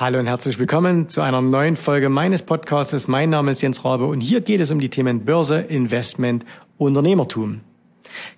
Hallo 0.00 0.20
und 0.20 0.28
herzlich 0.28 0.60
willkommen 0.60 1.08
zu 1.08 1.22
einer 1.22 1.40
neuen 1.40 1.74
Folge 1.74 2.08
meines 2.08 2.42
Podcasts. 2.42 3.08
Mein 3.08 3.30
Name 3.30 3.50
ist 3.50 3.62
Jens 3.62 3.84
Rabe 3.84 4.06
und 4.06 4.20
hier 4.20 4.40
geht 4.42 4.60
es 4.60 4.70
um 4.70 4.78
die 4.78 4.90
Themen 4.90 5.24
Börse, 5.24 5.58
Investment, 5.58 6.46
Unternehmertum. 6.76 7.62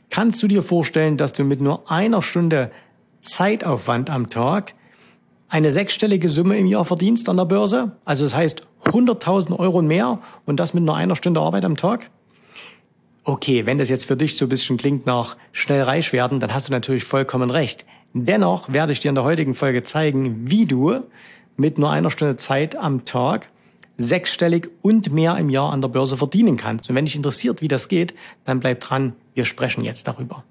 Kannst 0.08 0.42
du 0.42 0.48
dir 0.48 0.62
vorstellen, 0.62 1.18
dass 1.18 1.34
du 1.34 1.44
mit 1.44 1.60
nur 1.60 1.90
einer 1.90 2.22
Stunde 2.22 2.70
Zeitaufwand 3.20 4.08
am 4.08 4.30
Tag 4.30 4.72
eine 5.50 5.70
sechsstellige 5.70 6.30
Summe 6.30 6.56
im 6.56 6.64
Jahr 6.64 6.86
verdienst 6.86 7.28
an 7.28 7.36
der 7.36 7.44
Börse? 7.44 7.92
Also 8.06 8.24
das 8.24 8.34
heißt 8.34 8.66
100.000 8.86 9.58
Euro 9.58 9.82
mehr 9.82 10.20
und 10.46 10.56
das 10.56 10.72
mit 10.72 10.84
nur 10.84 10.96
einer 10.96 11.14
Stunde 11.14 11.40
Arbeit 11.40 11.66
am 11.66 11.76
Tag? 11.76 12.08
Okay, 13.24 13.66
wenn 13.66 13.76
das 13.76 13.90
jetzt 13.90 14.06
für 14.06 14.16
dich 14.16 14.38
so 14.38 14.46
ein 14.46 14.48
bisschen 14.48 14.78
klingt 14.78 15.04
nach 15.04 15.36
schnell 15.52 15.82
reich 15.82 16.14
werden, 16.14 16.40
dann 16.40 16.54
hast 16.54 16.68
du 16.68 16.72
natürlich 16.72 17.04
vollkommen 17.04 17.50
recht. 17.50 17.84
Dennoch 18.14 18.72
werde 18.72 18.92
ich 18.92 19.00
dir 19.00 19.10
in 19.10 19.14
der 19.14 19.24
heutigen 19.24 19.54
Folge 19.54 19.82
zeigen, 19.82 20.50
wie 20.50 20.64
du 20.64 21.02
mit 21.60 21.78
nur 21.78 21.90
einer 21.90 22.10
Stunde 22.10 22.36
Zeit 22.36 22.74
am 22.74 23.04
Tag 23.04 23.50
sechsstellig 23.98 24.70
und 24.80 25.12
mehr 25.12 25.36
im 25.36 25.50
Jahr 25.50 25.72
an 25.72 25.82
der 25.82 25.88
Börse 25.88 26.16
verdienen 26.16 26.56
kannst. 26.56 26.88
Und 26.88 26.96
wenn 26.96 27.04
dich 27.04 27.14
interessiert, 27.16 27.60
wie 27.60 27.68
das 27.68 27.88
geht, 27.88 28.14
dann 28.44 28.60
bleib 28.60 28.80
dran. 28.80 29.12
Wir 29.34 29.44
sprechen 29.44 29.84
jetzt 29.84 30.08
darüber. 30.08 30.42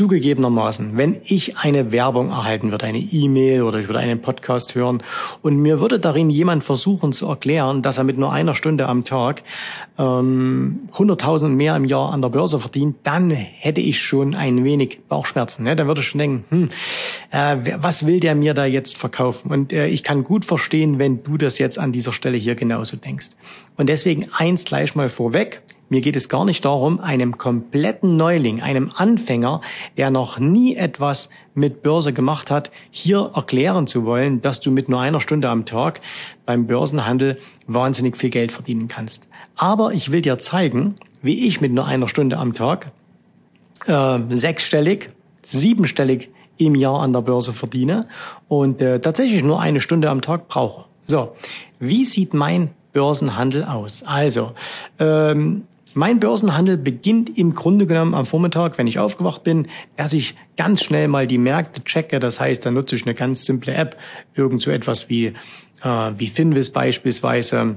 Zugegebenermaßen, 0.00 0.96
wenn 0.96 1.20
ich 1.24 1.58
eine 1.58 1.92
Werbung 1.92 2.30
erhalten 2.30 2.70
würde, 2.70 2.86
eine 2.86 3.00
E-Mail 3.00 3.60
oder 3.60 3.80
ich 3.80 3.86
würde 3.86 3.98
einen 3.98 4.22
Podcast 4.22 4.74
hören 4.74 5.02
und 5.42 5.58
mir 5.58 5.78
würde 5.78 5.98
darin 5.98 6.30
jemand 6.30 6.64
versuchen 6.64 7.12
zu 7.12 7.26
erklären, 7.26 7.82
dass 7.82 7.98
er 7.98 8.04
mit 8.04 8.16
nur 8.16 8.32
einer 8.32 8.54
Stunde 8.54 8.88
am 8.88 9.04
Tag 9.04 9.42
ähm, 9.98 10.88
100.000 10.94 11.48
mehr 11.48 11.76
im 11.76 11.84
Jahr 11.84 12.14
an 12.14 12.22
der 12.22 12.30
Börse 12.30 12.58
verdient, 12.58 12.96
dann 13.02 13.28
hätte 13.28 13.82
ich 13.82 14.00
schon 14.00 14.34
ein 14.34 14.64
wenig 14.64 15.00
Bauchschmerzen. 15.06 15.64
Ne? 15.64 15.76
Dann 15.76 15.86
würde 15.86 16.00
ich 16.00 16.08
schon 16.08 16.18
denken, 16.20 16.44
hm, 16.48 16.68
äh, 17.30 17.76
was 17.78 18.06
will 18.06 18.20
der 18.20 18.34
mir 18.34 18.54
da 18.54 18.64
jetzt 18.64 18.96
verkaufen? 18.96 19.50
Und 19.50 19.70
äh, 19.70 19.88
ich 19.88 20.02
kann 20.02 20.24
gut 20.24 20.46
verstehen, 20.46 20.98
wenn 20.98 21.22
du 21.22 21.36
das 21.36 21.58
jetzt 21.58 21.78
an 21.78 21.92
dieser 21.92 22.12
Stelle 22.12 22.38
hier 22.38 22.54
genauso 22.54 22.96
denkst. 22.96 23.28
Und 23.76 23.90
deswegen 23.90 24.30
eins 24.32 24.64
gleich 24.64 24.94
mal 24.94 25.10
vorweg. 25.10 25.60
Mir 25.92 26.00
geht 26.02 26.14
es 26.14 26.28
gar 26.28 26.44
nicht 26.44 26.64
darum, 26.64 27.00
einem 27.00 27.36
kompletten 27.36 28.16
Neuling, 28.16 28.62
einem 28.62 28.92
Anfänger, 28.94 29.60
der 29.96 30.10
noch 30.10 30.38
nie 30.38 30.76
etwas 30.76 31.30
mit 31.52 31.82
Börse 31.82 32.12
gemacht 32.12 32.48
hat, 32.48 32.70
hier 32.92 33.32
erklären 33.34 33.88
zu 33.88 34.04
wollen, 34.04 34.40
dass 34.40 34.60
du 34.60 34.70
mit 34.70 34.88
nur 34.88 35.00
einer 35.00 35.20
Stunde 35.20 35.48
am 35.48 35.66
Tag 35.66 36.00
beim 36.46 36.68
Börsenhandel 36.68 37.38
wahnsinnig 37.66 38.16
viel 38.16 38.30
Geld 38.30 38.52
verdienen 38.52 38.86
kannst. 38.86 39.26
Aber 39.56 39.92
ich 39.92 40.12
will 40.12 40.22
dir 40.22 40.38
zeigen, 40.38 40.94
wie 41.22 41.44
ich 41.44 41.60
mit 41.60 41.72
nur 41.72 41.86
einer 41.86 42.06
Stunde 42.06 42.38
am 42.38 42.54
Tag 42.54 42.92
äh, 43.86 44.20
sechsstellig, 44.30 45.10
siebenstellig 45.42 46.30
im 46.56 46.76
Jahr 46.76 47.00
an 47.00 47.12
der 47.12 47.22
Börse 47.22 47.52
verdiene 47.52 48.06
und 48.46 48.80
äh, 48.80 49.00
tatsächlich 49.00 49.42
nur 49.42 49.60
eine 49.60 49.80
Stunde 49.80 50.08
am 50.08 50.20
Tag 50.20 50.46
brauche. 50.46 50.84
So, 51.02 51.32
wie 51.80 52.04
sieht 52.04 52.32
mein 52.32 52.70
Börsenhandel 52.92 53.64
aus? 53.64 54.04
Also, 54.04 54.52
ähm, 55.00 55.64
mein 55.94 56.20
Börsenhandel 56.20 56.76
beginnt 56.76 57.36
im 57.36 57.54
Grunde 57.54 57.86
genommen 57.86 58.14
am 58.14 58.26
Vormittag, 58.26 58.78
wenn 58.78 58.86
ich 58.86 58.98
aufgewacht 58.98 59.44
bin, 59.44 59.68
dass 59.96 60.12
ich 60.12 60.36
ganz 60.56 60.82
schnell 60.82 61.08
mal 61.08 61.26
die 61.26 61.38
Märkte 61.38 61.82
checke. 61.84 62.20
Das 62.20 62.40
heißt, 62.40 62.64
da 62.64 62.70
nutze 62.70 62.96
ich 62.96 63.04
eine 63.04 63.14
ganz 63.14 63.44
simple 63.44 63.74
App, 63.74 63.96
irgend 64.34 64.62
so 64.62 64.70
etwas 64.70 65.08
wie, 65.08 65.32
äh, 65.82 66.12
wie 66.16 66.26
Finvis 66.26 66.70
beispielsweise 66.70 67.76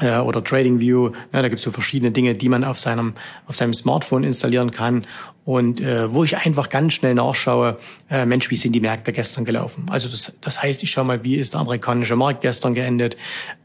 äh, 0.00 0.18
oder 0.18 0.42
TradingView. 0.42 1.10
Ja, 1.32 1.42
da 1.42 1.48
gibt 1.48 1.58
es 1.58 1.64
so 1.64 1.70
verschiedene 1.70 2.10
Dinge, 2.10 2.34
die 2.34 2.48
man 2.48 2.64
auf 2.64 2.78
seinem 2.78 3.14
auf 3.46 3.56
seinem 3.56 3.74
Smartphone 3.74 4.24
installieren 4.24 4.70
kann 4.70 5.04
und 5.44 5.80
äh, 5.82 6.12
wo 6.12 6.24
ich 6.24 6.36
einfach 6.38 6.70
ganz 6.70 6.94
schnell 6.94 7.14
nachschaue, 7.14 7.76
äh, 8.10 8.24
Mensch, 8.24 8.50
wie 8.50 8.56
sind 8.56 8.72
die 8.72 8.80
Märkte 8.80 9.12
gestern 9.12 9.44
gelaufen? 9.44 9.86
Also 9.90 10.08
das, 10.08 10.32
das 10.40 10.62
heißt, 10.62 10.82
ich 10.82 10.90
schaue 10.90 11.04
mal, 11.04 11.22
wie 11.22 11.36
ist 11.36 11.52
der 11.52 11.60
amerikanische 11.60 12.16
Markt 12.16 12.40
gestern 12.40 12.74
geendet? 12.74 13.16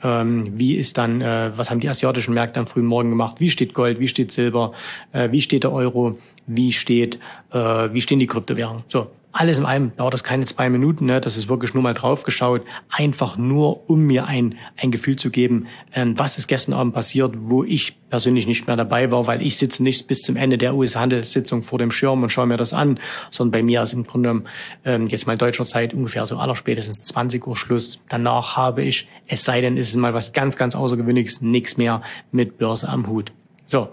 Ähm, 0.04 0.60
wie 0.60 0.76
ist 0.76 0.98
dann, 0.98 1.22
äh, 1.22 1.52
was 1.56 1.70
haben 1.70 1.80
die 1.80 1.88
asiatischen 1.88 2.34
Märkte 2.34 2.60
am 2.60 2.68
frühen 2.68 2.86
Morgen 2.86 3.10
gemacht? 3.10 3.40
Wie 3.40 3.50
steht 3.50 3.74
Gold? 3.74 4.00
Wie 4.00 4.10
steht 4.10 4.32
Silber? 4.32 4.74
Äh, 5.14 5.32
wie 5.32 5.42
steht 5.42 5.64
der 5.64 5.72
Euro? 5.72 6.18
Wie 6.48 6.74
steht, 6.74 7.18
äh, 7.54 7.58
wie 7.58 8.02
stehen 8.02 8.20
die 8.20 8.28
Kryptowährungen? 8.28 8.84
So, 8.90 9.08
alles 9.32 9.60
in 9.60 9.66
allem 9.66 9.96
dauert 9.96 10.14
das 10.14 10.24
keine 10.24 10.46
zwei 10.46 10.70
Minuten, 10.70 11.06
ne? 11.06 11.22
das 11.22 11.38
ist 11.38 11.50
wirklich 11.50 11.74
nur 11.74 11.84
mal 11.84 11.94
drauf 11.94 12.24
geschaut, 12.24 12.64
einfach 12.90 13.38
nur, 13.38 13.90
um 13.90 14.02
mir 14.08 14.26
ein, 14.26 14.56
ein 14.76 14.92
Gefühl 14.92 15.18
zu 15.18 15.30
geben, 15.30 15.68
ähm, 15.94 16.18
was 16.18 16.38
ist 16.38 16.48
gestern 16.48 16.74
Abend 16.74 16.94
passiert, 16.94 17.36
wo 17.38 17.64
ich 17.64 17.96
persönlich 18.10 18.48
nicht 18.48 18.66
mehr 18.66 18.76
dabei 18.76 19.12
war, 19.12 19.28
weil 19.28 19.46
ich 19.46 19.58
sitze 19.58 19.84
nicht 19.84 20.08
bis 20.08 20.22
zum 20.22 20.36
Ende 20.36 20.58
der 20.58 20.74
US-Handelssitzung 20.74 21.62
vor 21.62 21.78
dem 21.78 21.92
Schirm 21.92 22.24
und 22.24 22.30
schaue 22.30 22.48
mir 22.48 22.58
das 22.58 22.74
an, 22.74 23.00
sondern 23.30 23.52
bei 23.52 23.64
mir 23.64 23.84
ist 23.84 23.94
im 23.94 24.06
Grunde 24.06 24.44
ähm, 24.84 25.08
jetzt 25.08 25.28
mal 25.28 25.38
deutscher 25.38 25.66
Zeit 25.66 25.94
ungefähr 25.94 26.26
so 26.26 26.38
aller 26.38 26.56
spätestens 26.56 27.06
20 27.06 27.46
Uhr 27.46 27.56
Schluss. 27.56 28.02
Danach 28.10 28.58
habe 28.58 28.84
ich, 28.84 29.08
es 29.28 29.44
sei 29.44 29.62
denn, 29.62 29.78
ist 29.78 29.90
es 29.90 29.96
mal 29.96 30.14
was 30.16 30.34
ganz, 30.34 30.58
ganz 30.58 30.76
Außergewöhnliches, 30.76 31.42
nichts 31.42 31.78
mehr 31.78 32.02
mit 32.32 32.58
Börse 32.58 32.90
am 32.90 33.08
Hut. 33.08 33.32
So, 33.70 33.90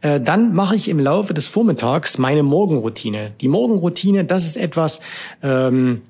äh, 0.00 0.18
dann 0.18 0.54
mache 0.54 0.76
ich 0.76 0.88
im 0.88 0.98
Laufe 0.98 1.34
des 1.34 1.46
Vormittags 1.46 2.16
meine 2.16 2.42
Morgenroutine. 2.42 3.32
Die 3.42 3.48
Morgenroutine, 3.48 4.24
das 4.24 4.46
ist 4.46 4.56
etwas, 4.56 5.00
ähm, 5.42 6.00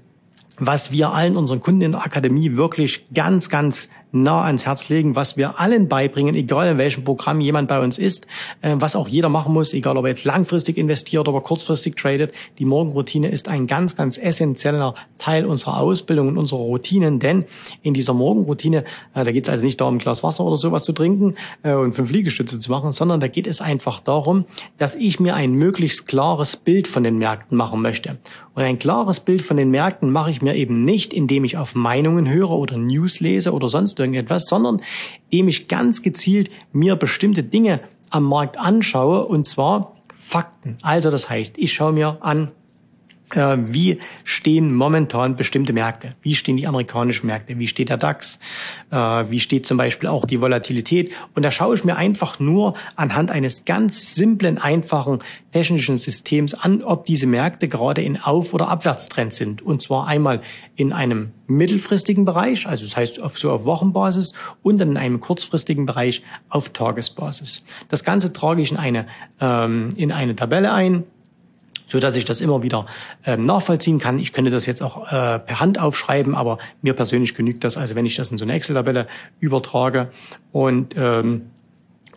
was 0.58 0.92
wir 0.92 1.12
allen 1.12 1.36
unseren 1.36 1.58
Kunden 1.58 1.80
in 1.80 1.90
der 1.90 2.04
Akademie 2.04 2.54
wirklich 2.54 3.06
ganz, 3.12 3.48
ganz 3.48 3.88
nah 4.12 4.44
ans 4.44 4.66
Herz 4.66 4.88
legen, 4.88 5.16
was 5.16 5.36
wir 5.36 5.60
allen 5.60 5.88
beibringen, 5.88 6.34
egal 6.34 6.68
in 6.68 6.78
welchem 6.78 7.04
Programm 7.04 7.40
jemand 7.40 7.68
bei 7.68 7.80
uns 7.80 7.98
ist, 7.98 8.26
äh, 8.62 8.76
was 8.78 8.96
auch 8.96 9.08
jeder 9.08 9.28
machen 9.28 9.52
muss, 9.52 9.72
egal 9.72 9.96
ob 9.96 10.04
er 10.04 10.10
jetzt 10.10 10.24
langfristig 10.24 10.76
investiert 10.76 11.28
oder 11.28 11.40
kurzfristig 11.40 11.96
tradet. 11.96 12.32
Die 12.58 12.64
Morgenroutine 12.64 13.28
ist 13.28 13.48
ein 13.48 13.66
ganz, 13.66 13.96
ganz 13.96 14.18
essentieller 14.18 14.94
Teil 15.18 15.46
unserer 15.46 15.78
Ausbildung 15.78 16.28
und 16.28 16.38
unserer 16.38 16.60
Routinen, 16.60 17.18
denn 17.18 17.44
in 17.82 17.94
dieser 17.94 18.14
Morgenroutine, 18.14 18.84
äh, 19.14 19.24
da 19.24 19.32
geht 19.32 19.44
es 19.44 19.50
also 19.50 19.64
nicht 19.64 19.80
darum, 19.80 19.96
ein 19.96 19.98
Glas 19.98 20.22
Wasser 20.22 20.44
oder 20.44 20.56
sowas 20.56 20.84
zu 20.84 20.92
trinken 20.92 21.36
äh, 21.62 21.74
und 21.74 21.92
fünf 21.92 22.10
Liegestütze 22.10 22.58
zu 22.58 22.70
machen, 22.70 22.92
sondern 22.92 23.20
da 23.20 23.28
geht 23.28 23.46
es 23.46 23.60
einfach 23.60 24.00
darum, 24.00 24.44
dass 24.78 24.96
ich 24.96 25.20
mir 25.20 25.34
ein 25.34 25.52
möglichst 25.52 26.06
klares 26.06 26.56
Bild 26.56 26.88
von 26.88 27.04
den 27.04 27.18
Märkten 27.18 27.56
machen 27.56 27.80
möchte. 27.82 28.18
Und 28.54 28.62
ein 28.62 28.78
klares 28.78 29.20
Bild 29.20 29.42
von 29.42 29.56
den 29.56 29.70
Märkten 29.70 30.10
mache 30.10 30.30
ich 30.30 30.42
mir 30.42 30.56
eben 30.56 30.84
nicht, 30.84 31.14
indem 31.14 31.44
ich 31.44 31.56
auf 31.56 31.74
Meinungen 31.74 32.28
höre 32.28 32.50
oder 32.50 32.76
News 32.76 33.20
lese 33.20 33.52
oder 33.52 33.68
sonst 33.68 33.99
irgendetwas, 34.00 34.48
sondern 34.48 34.82
indem 35.30 35.48
ich 35.48 35.68
ganz 35.68 36.02
gezielt 36.02 36.50
mir 36.72 36.96
bestimmte 36.96 37.42
Dinge 37.42 37.80
am 38.10 38.24
Markt 38.24 38.58
anschaue 38.58 39.24
und 39.26 39.46
zwar 39.46 39.96
Fakten. 40.18 40.78
Also 40.82 41.10
das 41.10 41.30
heißt, 41.30 41.58
ich 41.58 41.72
schaue 41.72 41.92
mir 41.92 42.18
an, 42.20 42.50
wie 43.34 43.98
stehen 44.24 44.74
momentan 44.74 45.36
bestimmte 45.36 45.72
Märkte? 45.72 46.14
Wie 46.22 46.34
stehen 46.34 46.56
die 46.56 46.66
amerikanischen 46.66 47.26
Märkte? 47.26 47.58
Wie 47.58 47.68
steht 47.68 47.88
der 47.88 47.96
DAX? 47.96 48.40
Äh, 48.90 48.96
wie 48.96 49.40
steht 49.40 49.66
zum 49.66 49.76
Beispiel 49.76 50.08
auch 50.08 50.24
die 50.24 50.40
Volatilität? 50.40 51.14
Und 51.34 51.44
da 51.44 51.50
schaue 51.50 51.76
ich 51.76 51.84
mir 51.84 51.96
einfach 51.96 52.40
nur 52.40 52.74
anhand 52.96 53.30
eines 53.30 53.64
ganz 53.64 54.14
simplen, 54.14 54.58
einfachen 54.58 55.20
technischen 55.52 55.96
Systems 55.96 56.54
an, 56.54 56.82
ob 56.82 57.04
diese 57.04 57.26
Märkte 57.26 57.68
gerade 57.68 58.02
in 58.02 58.16
Auf- 58.16 58.54
oder 58.54 58.68
Abwärtstrend 58.68 59.32
sind. 59.32 59.62
Und 59.62 59.82
zwar 59.82 60.06
einmal 60.06 60.42
in 60.76 60.92
einem 60.92 61.30
mittelfristigen 61.46 62.24
Bereich, 62.24 62.66
also 62.66 62.84
das 62.84 62.96
heißt 62.96 63.22
auf, 63.22 63.38
so 63.38 63.50
auf 63.50 63.64
Wochenbasis 63.64 64.32
und 64.62 64.78
dann 64.78 64.90
in 64.90 64.96
einem 64.96 65.20
kurzfristigen 65.20 65.86
Bereich 65.86 66.22
auf 66.48 66.70
Tagesbasis. 66.70 67.64
Das 67.88 68.04
Ganze 68.04 68.32
trage 68.32 68.62
ich 68.62 68.70
in 68.70 68.76
eine, 68.76 69.06
ähm, 69.40 69.92
in 69.96 70.12
eine 70.12 70.36
Tabelle 70.36 70.72
ein 70.72 71.04
so 71.90 71.98
dass 71.98 72.16
ich 72.16 72.24
das 72.24 72.40
immer 72.40 72.62
wieder 72.62 72.86
ähm, 73.26 73.44
nachvollziehen 73.46 73.98
kann. 73.98 74.18
Ich 74.18 74.32
könnte 74.32 74.50
das 74.50 74.66
jetzt 74.66 74.82
auch 74.82 75.06
äh, 75.06 75.38
per 75.38 75.60
Hand 75.60 75.80
aufschreiben, 75.80 76.34
aber 76.34 76.58
mir 76.82 76.94
persönlich 76.94 77.34
genügt 77.34 77.64
das, 77.64 77.76
also 77.76 77.94
wenn 77.94 78.06
ich 78.06 78.16
das 78.16 78.30
in 78.30 78.38
so 78.38 78.44
eine 78.44 78.54
Excel-Tabelle 78.54 79.06
übertrage 79.40 80.08
und 80.52 80.94
ähm, 80.96 81.50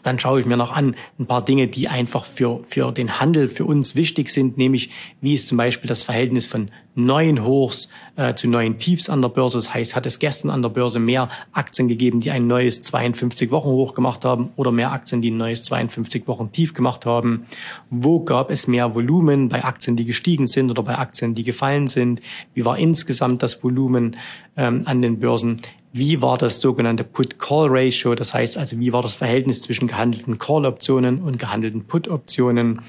dann 0.04 0.20
schaue 0.20 0.40
ich 0.40 0.46
mir 0.46 0.58
noch 0.58 0.72
an 0.72 0.96
ein 1.18 1.26
paar 1.26 1.44
Dinge, 1.44 1.68
die 1.68 1.88
einfach 1.88 2.26
für, 2.26 2.60
für 2.64 2.92
den 2.92 3.20
Handel 3.20 3.48
für 3.48 3.66
uns 3.66 3.96
wichtig 3.96 4.30
sind, 4.30 4.58
nämlich 4.58 4.92
wie 5.22 5.34
ist 5.34 5.48
zum 5.48 5.58
Beispiel 5.58 5.88
das 5.88 6.04
Verhältnis 6.04 6.46
von 6.46 6.70
neuen 6.96 7.44
Hochs 7.44 7.90
äh, 8.16 8.36
zu 8.36 8.48
neuen 8.48 8.78
Tiefs 8.78 9.10
an 9.10 9.22
der 9.22 9.30
Börse. 9.30 9.58
Das 9.58 9.74
heißt, 9.74 9.96
hat 9.96 10.06
es 10.06 10.20
gestern 10.20 10.52
an 10.52 10.62
der 10.62 10.70
Börse 10.70 11.00
mehr 11.00 11.30
Aktien 11.52 11.88
gegeben, 11.88 12.20
die 12.20 12.32
ein 12.32 12.46
neues 12.46 12.82
52 12.84 13.50
Wochen 13.52 13.70
Hoch 13.70 13.96
gemacht 13.96 14.26
haben 14.26 14.52
oder 14.56 14.72
mehr 14.72 14.92
Aktien, 14.92 15.22
die 15.22 15.32
ein 15.32 15.38
neues 15.38 15.64
52 15.64 16.28
Wochen 16.28 16.52
Tief 16.52 16.74
gemacht 16.74 17.06
haben? 17.06 17.46
Wo 17.90 18.20
gab 18.20 18.52
es 18.52 18.68
mehr 18.68 18.94
Volumen 18.94 19.50
bei 19.50 19.64
Aktien, 19.64 19.96
die 19.96 20.06
gestiegen 20.06 20.48
sind 20.48 20.70
oder 20.70 20.84
bei 20.84 20.98
Aktien, 20.98 21.34
die 21.34 21.44
gefallen 21.44 21.88
sind? 21.88 22.22
Wie 22.54 22.66
war 22.66 22.78
insgesamt 22.78 23.42
das 23.42 23.64
Volumen 23.64 24.18
ähm, 24.56 24.82
an 24.86 25.02
den 25.02 25.20
Börsen? 25.20 25.62
Wie 25.94 26.24
war 26.24 26.40
das 26.40 26.60
sogenannte 26.60 27.04
Put-Call-Ratio, 27.04 28.16
das 28.16 28.34
heißt 28.34 28.58
also, 28.58 28.80
wie 28.80 28.92
war 28.92 29.04
das 29.04 29.14
Verhältnis 29.14 29.62
zwischen 29.62 29.88
gehandelten 29.88 30.40
Call-Optionen 30.40 31.22
und 31.22 31.38
gehandelten 31.38 31.86
Put-Optionen. 31.86 32.82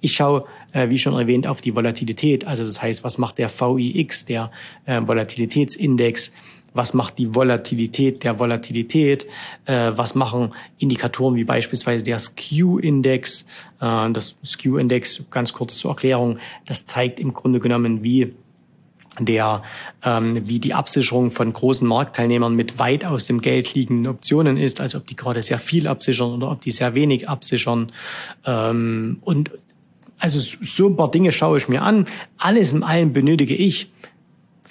Ich 0.00 0.12
schaue, 0.12 0.44
äh, 0.70 0.88
wie 0.88 0.98
schon 0.98 1.14
erwähnt, 1.14 1.48
auf 1.48 1.60
die 1.60 1.74
Volatilität, 1.74 2.46
also 2.46 2.64
das 2.64 2.80
heißt, 2.80 3.02
was 3.02 3.18
macht 3.18 3.38
der 3.38 3.50
VIX, 3.50 4.24
der 4.26 4.52
äh, 4.86 5.00
Volatilitätsindex, 5.04 6.32
was 6.72 6.94
macht 6.94 7.18
die 7.18 7.34
Volatilität 7.34 8.22
der 8.22 8.38
Volatilität, 8.38 9.26
äh, 9.66 9.92
was 9.96 10.14
machen 10.14 10.52
Indikatoren 10.78 11.34
wie 11.34 11.44
beispielsweise 11.44 12.04
der 12.04 12.20
Skew-Index. 12.20 13.44
Äh, 13.80 14.12
das 14.12 14.36
Skew-Index, 14.44 15.24
ganz 15.30 15.52
kurz 15.52 15.78
zur 15.78 15.90
Erklärung, 15.90 16.38
das 16.66 16.84
zeigt 16.84 17.18
im 17.18 17.34
Grunde 17.34 17.58
genommen, 17.58 18.04
wie 18.04 18.34
der 19.18 19.62
ähm, 20.04 20.48
wie 20.48 20.58
die 20.58 20.74
Absicherung 20.74 21.30
von 21.30 21.52
großen 21.52 21.86
Marktteilnehmern 21.86 22.54
mit 22.54 22.78
weit 22.78 23.04
aus 23.04 23.26
dem 23.26 23.40
Geld 23.40 23.74
liegenden 23.74 24.06
Optionen 24.06 24.56
ist, 24.56 24.80
also 24.80 24.98
ob 24.98 25.06
die 25.06 25.16
gerade 25.16 25.42
sehr 25.42 25.58
viel 25.58 25.86
absichern 25.86 26.32
oder 26.32 26.50
ob 26.50 26.62
die 26.62 26.70
sehr 26.70 26.94
wenig 26.94 27.28
absichern. 27.28 27.92
Ähm, 28.46 29.18
und 29.22 29.50
also 30.18 30.38
so 30.62 30.88
ein 30.88 30.96
paar 30.96 31.10
Dinge 31.10 31.32
schaue 31.32 31.58
ich 31.58 31.68
mir 31.68 31.82
an. 31.82 32.06
Alles 32.38 32.72
in 32.72 32.84
allem 32.84 33.12
benötige 33.12 33.56
ich 33.56 33.90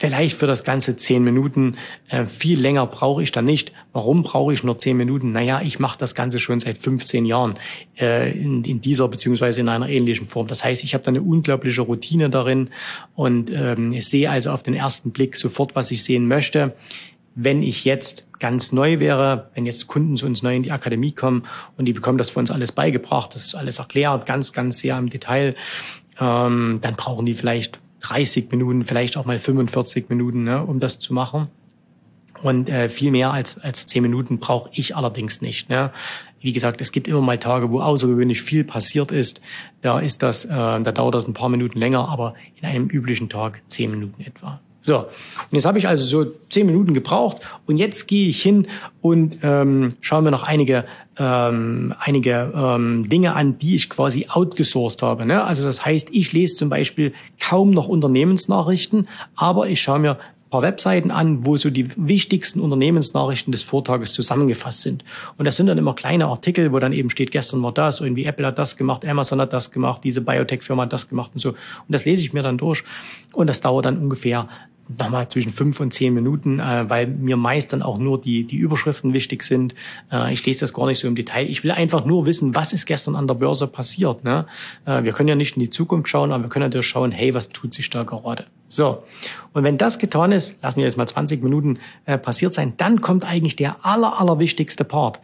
vielleicht 0.02 0.36
für 0.36 0.48
das 0.48 0.64
Ganze 0.64 0.98
zehn 0.98 1.24
Minuten. 1.24 1.78
Äh, 2.10 2.26
viel 2.26 2.60
länger 2.60 2.88
brauche 2.88 3.22
ich 3.22 3.32
da 3.32 3.44
nicht. 3.44 3.72
Warum 3.94 4.24
brauche 4.24 4.52
ich 4.52 4.64
nur 4.64 4.80
zehn 4.80 4.98
Minuten? 4.98 5.32
Naja, 5.32 5.62
ich 5.64 5.78
mache 5.78 6.00
das 6.00 6.16
Ganze 6.16 6.40
schon 6.40 6.60
seit 6.60 6.80
15 6.80 7.24
Jahren 7.24 7.54
äh, 8.00 8.32
in, 8.32 8.64
in 8.64 8.82
dieser 8.82 9.08
beziehungsweise 9.08 9.62
in 9.62 9.70
einer 9.70 9.88
ähnlichen 9.88 10.26
Form. 10.26 10.48
Das 10.48 10.64
heißt, 10.64 10.84
ich 10.84 10.96
habe 10.96 11.04
da 11.04 11.10
eine 11.10 11.22
unglaubliche 11.22 11.82
Routine 11.82 12.32
darin 12.32 12.72
und 13.14 13.52
ähm, 13.52 13.94
ich 13.94 14.08
sehe 14.08 14.28
also 14.32 14.50
auf 14.50 14.64
den 14.64 14.74
ersten 14.74 15.12
Blick 15.12 15.36
sofort, 15.36 15.76
was 15.76 15.92
ich 15.92 16.04
sehen 16.04 16.28
möchte. 16.28 16.74
Wenn 17.36 17.62
ich 17.62 17.86
jetzt 17.86 18.28
ganz 18.40 18.72
neu 18.72 19.00
wäre, 19.00 19.52
wenn 19.54 19.68
jetzt 19.68 19.86
Kunden 19.86 20.18
zu 20.18 20.26
uns 20.26 20.42
neu 20.42 20.56
in 20.56 20.64
die 20.64 20.72
Akademie 20.72 21.12
kommen 21.12 21.44
und 21.78 21.86
die 21.86 21.94
bekommen 21.94 22.18
das 22.18 22.32
für 22.32 22.40
uns 22.40 22.50
alles 22.50 22.72
beigebracht, 22.72 23.36
das 23.36 23.46
ist 23.46 23.56
alles 23.56 23.78
erklärt, 23.78 24.26
ganz, 24.26 24.52
ganz 24.52 24.80
sehr 24.80 24.98
im 24.98 25.12
Detail, 25.12 25.56
ähm, 26.20 26.80
dann 26.82 26.96
brauchen 26.96 27.28
die 27.28 27.36
vielleicht 27.36 27.80
30 28.02 28.52
Minuten, 28.52 28.84
vielleicht 28.84 29.18
auch 29.18 29.26
mal 29.26 29.40
45 29.40 30.10
Minuten, 30.10 30.44
ne, 30.44 30.64
um 30.64 30.80
das 30.80 31.00
zu 31.00 31.14
machen. 31.14 31.48
Und 32.44 32.70
äh, 32.70 32.90
viel 32.90 33.12
mehr 33.12 33.32
als, 33.32 33.60
als 33.60 33.88
10 33.88 34.02
Minuten 34.02 34.40
brauche 34.40 34.70
ich 34.74 34.96
allerdings 34.96 35.42
nicht. 35.42 35.70
Ne? 35.70 35.92
Wie 36.40 36.54
gesagt, 36.54 36.82
es 36.82 36.92
gibt 36.92 37.08
immer 37.08 37.22
mal 37.22 37.38
Tage, 37.38 37.70
wo 37.72 37.82
außergewöhnlich 37.82 38.42
viel 38.42 38.64
passiert 38.64 39.12
ist. 39.12 39.42
Da 39.82 40.00
ist 40.00 40.24
das, 40.24 40.46
äh, 40.46 40.50
da 40.50 40.80
dauert 40.80 41.14
das 41.14 41.28
ein 41.28 41.34
paar 41.34 41.50
Minuten 41.50 41.78
länger, 41.78 42.10
aber 42.10 42.34
in 42.60 42.68
einem 42.68 42.88
üblichen 42.88 43.30
Tag 43.30 43.62
10 43.68 43.92
Minuten 43.92 44.22
etwa. 44.24 44.60
So, 44.82 44.98
und 44.98 45.08
jetzt 45.52 45.66
habe 45.66 45.78
ich 45.78 45.88
also 45.88 46.06
so 46.06 46.32
zehn 46.50 46.66
Minuten 46.66 46.94
gebraucht 46.94 47.38
und 47.68 47.78
jetzt 47.78 48.08
gehe 48.08 48.28
ich 48.28 48.42
hin 48.42 48.68
und 49.02 49.40
ähm, 49.44 49.94
schaue 50.02 50.24
mir 50.24 50.32
noch 50.32 50.44
einige 50.44 50.86
ähm, 51.20 51.94
einige 52.00 52.52
ähm, 52.56 53.08
Dinge 53.08 53.36
an, 53.36 53.60
die 53.60 53.76
ich 53.76 53.90
quasi 53.90 54.28
outgesourced 54.30 55.04
habe. 55.04 55.26
Ne? 55.26 55.44
Also 55.44 55.64
das 55.64 55.86
heißt, 55.86 56.10
ich 56.12 56.34
lese 56.34 56.56
zum 56.56 56.70
Beispiel 56.70 57.14
kaum 57.40 57.72
noch 57.72 57.88
Unternehmensnachrichten, 57.88 59.08
aber 59.36 59.68
ich 59.68 59.82
schaue 59.82 60.00
mir 60.00 60.18
paar 60.52 60.62
Webseiten 60.62 61.10
an, 61.10 61.46
wo 61.46 61.58
so 61.58 61.72
die 61.72 61.90
wichtigsten 61.96 62.60
Unternehmensnachrichten 62.60 63.52
des 63.52 63.64
Vortages 63.64 64.14
zusammengefasst 64.14 64.82
sind. 64.82 65.04
Und 65.38 65.46
das 65.46 65.56
sind 65.56 65.68
dann 65.68 65.78
immer 65.78 65.96
kleine 65.96 66.28
Artikel, 66.28 66.74
wo 66.74 66.80
dann 66.80 66.92
eben 66.92 67.10
steht, 67.10 67.32
gestern 67.32 67.64
war 67.64 67.72
das, 67.72 68.02
irgendwie 68.02 68.26
Apple 68.26 68.46
hat 68.46 68.60
das 68.60 68.78
gemacht, 68.78 69.06
Amazon 69.06 69.42
hat 69.42 69.54
das 69.54 69.72
gemacht, 69.72 70.04
diese 70.04 70.22
Biotech-Firma 70.22 70.84
hat 70.84 70.94
das 70.94 71.10
gemacht 71.10 71.32
und 71.34 71.40
so. 71.40 71.50
Und 71.50 71.58
das 71.88 72.06
lese 72.06 72.22
ich 72.22 72.34
mir 72.34 72.44
dann 72.44 72.58
durch. 72.58 72.84
Und 73.34 73.48
das 73.48 73.62
dauert 73.62 73.86
dann 73.86 73.98
ungefähr 73.98 74.50
nochmal 74.98 75.28
zwischen 75.28 75.52
fünf 75.52 75.80
und 75.80 75.94
zehn 75.94 76.14
Minuten, 76.14 76.60
äh, 76.60 76.90
weil 76.90 77.08
mir 77.08 77.38
meist 77.38 77.74
dann 77.74 77.82
auch 77.82 77.98
nur 77.98 78.20
die, 78.20 78.46
die 78.46 78.58
Überschriften 78.58 79.14
wichtig 79.14 79.44
sind. 79.44 79.76
Äh, 80.12 80.34
ich 80.34 80.46
lese 80.46 80.62
das 80.62 80.74
gar 80.74 80.86
nicht 80.88 81.00
so 81.00 81.08
im 81.08 81.16
Detail. 81.16 81.46
Ich 81.50 81.64
will 81.64 81.72
einfach 81.72 82.06
nur 82.06 82.26
wissen, 82.26 82.56
was 82.56 82.74
ist 82.74 82.86
gestern 82.86 83.16
an 83.16 83.28
der 83.28 83.36
Börse 83.36 83.68
passiert. 83.68 84.24
Ne? 84.24 84.46
Äh, 84.86 85.04
wir 85.04 85.12
können 85.12 85.30
ja 85.30 85.36
nicht 85.36 85.56
in 85.58 85.62
die 85.62 85.70
Zukunft 85.70 86.10
schauen, 86.10 86.32
aber 86.32 86.44
wir 86.44 86.50
können 86.50 86.66
natürlich 86.66 86.88
schauen, 86.88 87.12
hey, 87.12 87.34
was 87.34 87.50
tut 87.50 87.74
sich 87.74 87.90
da 87.90 88.04
gerade? 88.04 88.46
So, 88.68 89.04
und 89.52 89.66
wenn 89.66 89.78
das 89.78 90.00
getan 90.00 90.32
ist, 90.32 90.58
lassen 90.64 90.78
wir 90.78 90.86
jetzt 90.86 90.98
mal 90.98 91.08
20 91.08 91.44
Minuten 91.44 91.80
äh, 92.06 92.18
passiert 92.18 92.54
sein, 92.54 92.74
dann 92.78 93.02
kommt 93.02 93.26
eigentlich 93.26 93.58
der 93.58 93.86
aller, 93.86 94.20
aller 94.20 94.40
wichtigste 94.40 94.86
Part. 94.86 95.20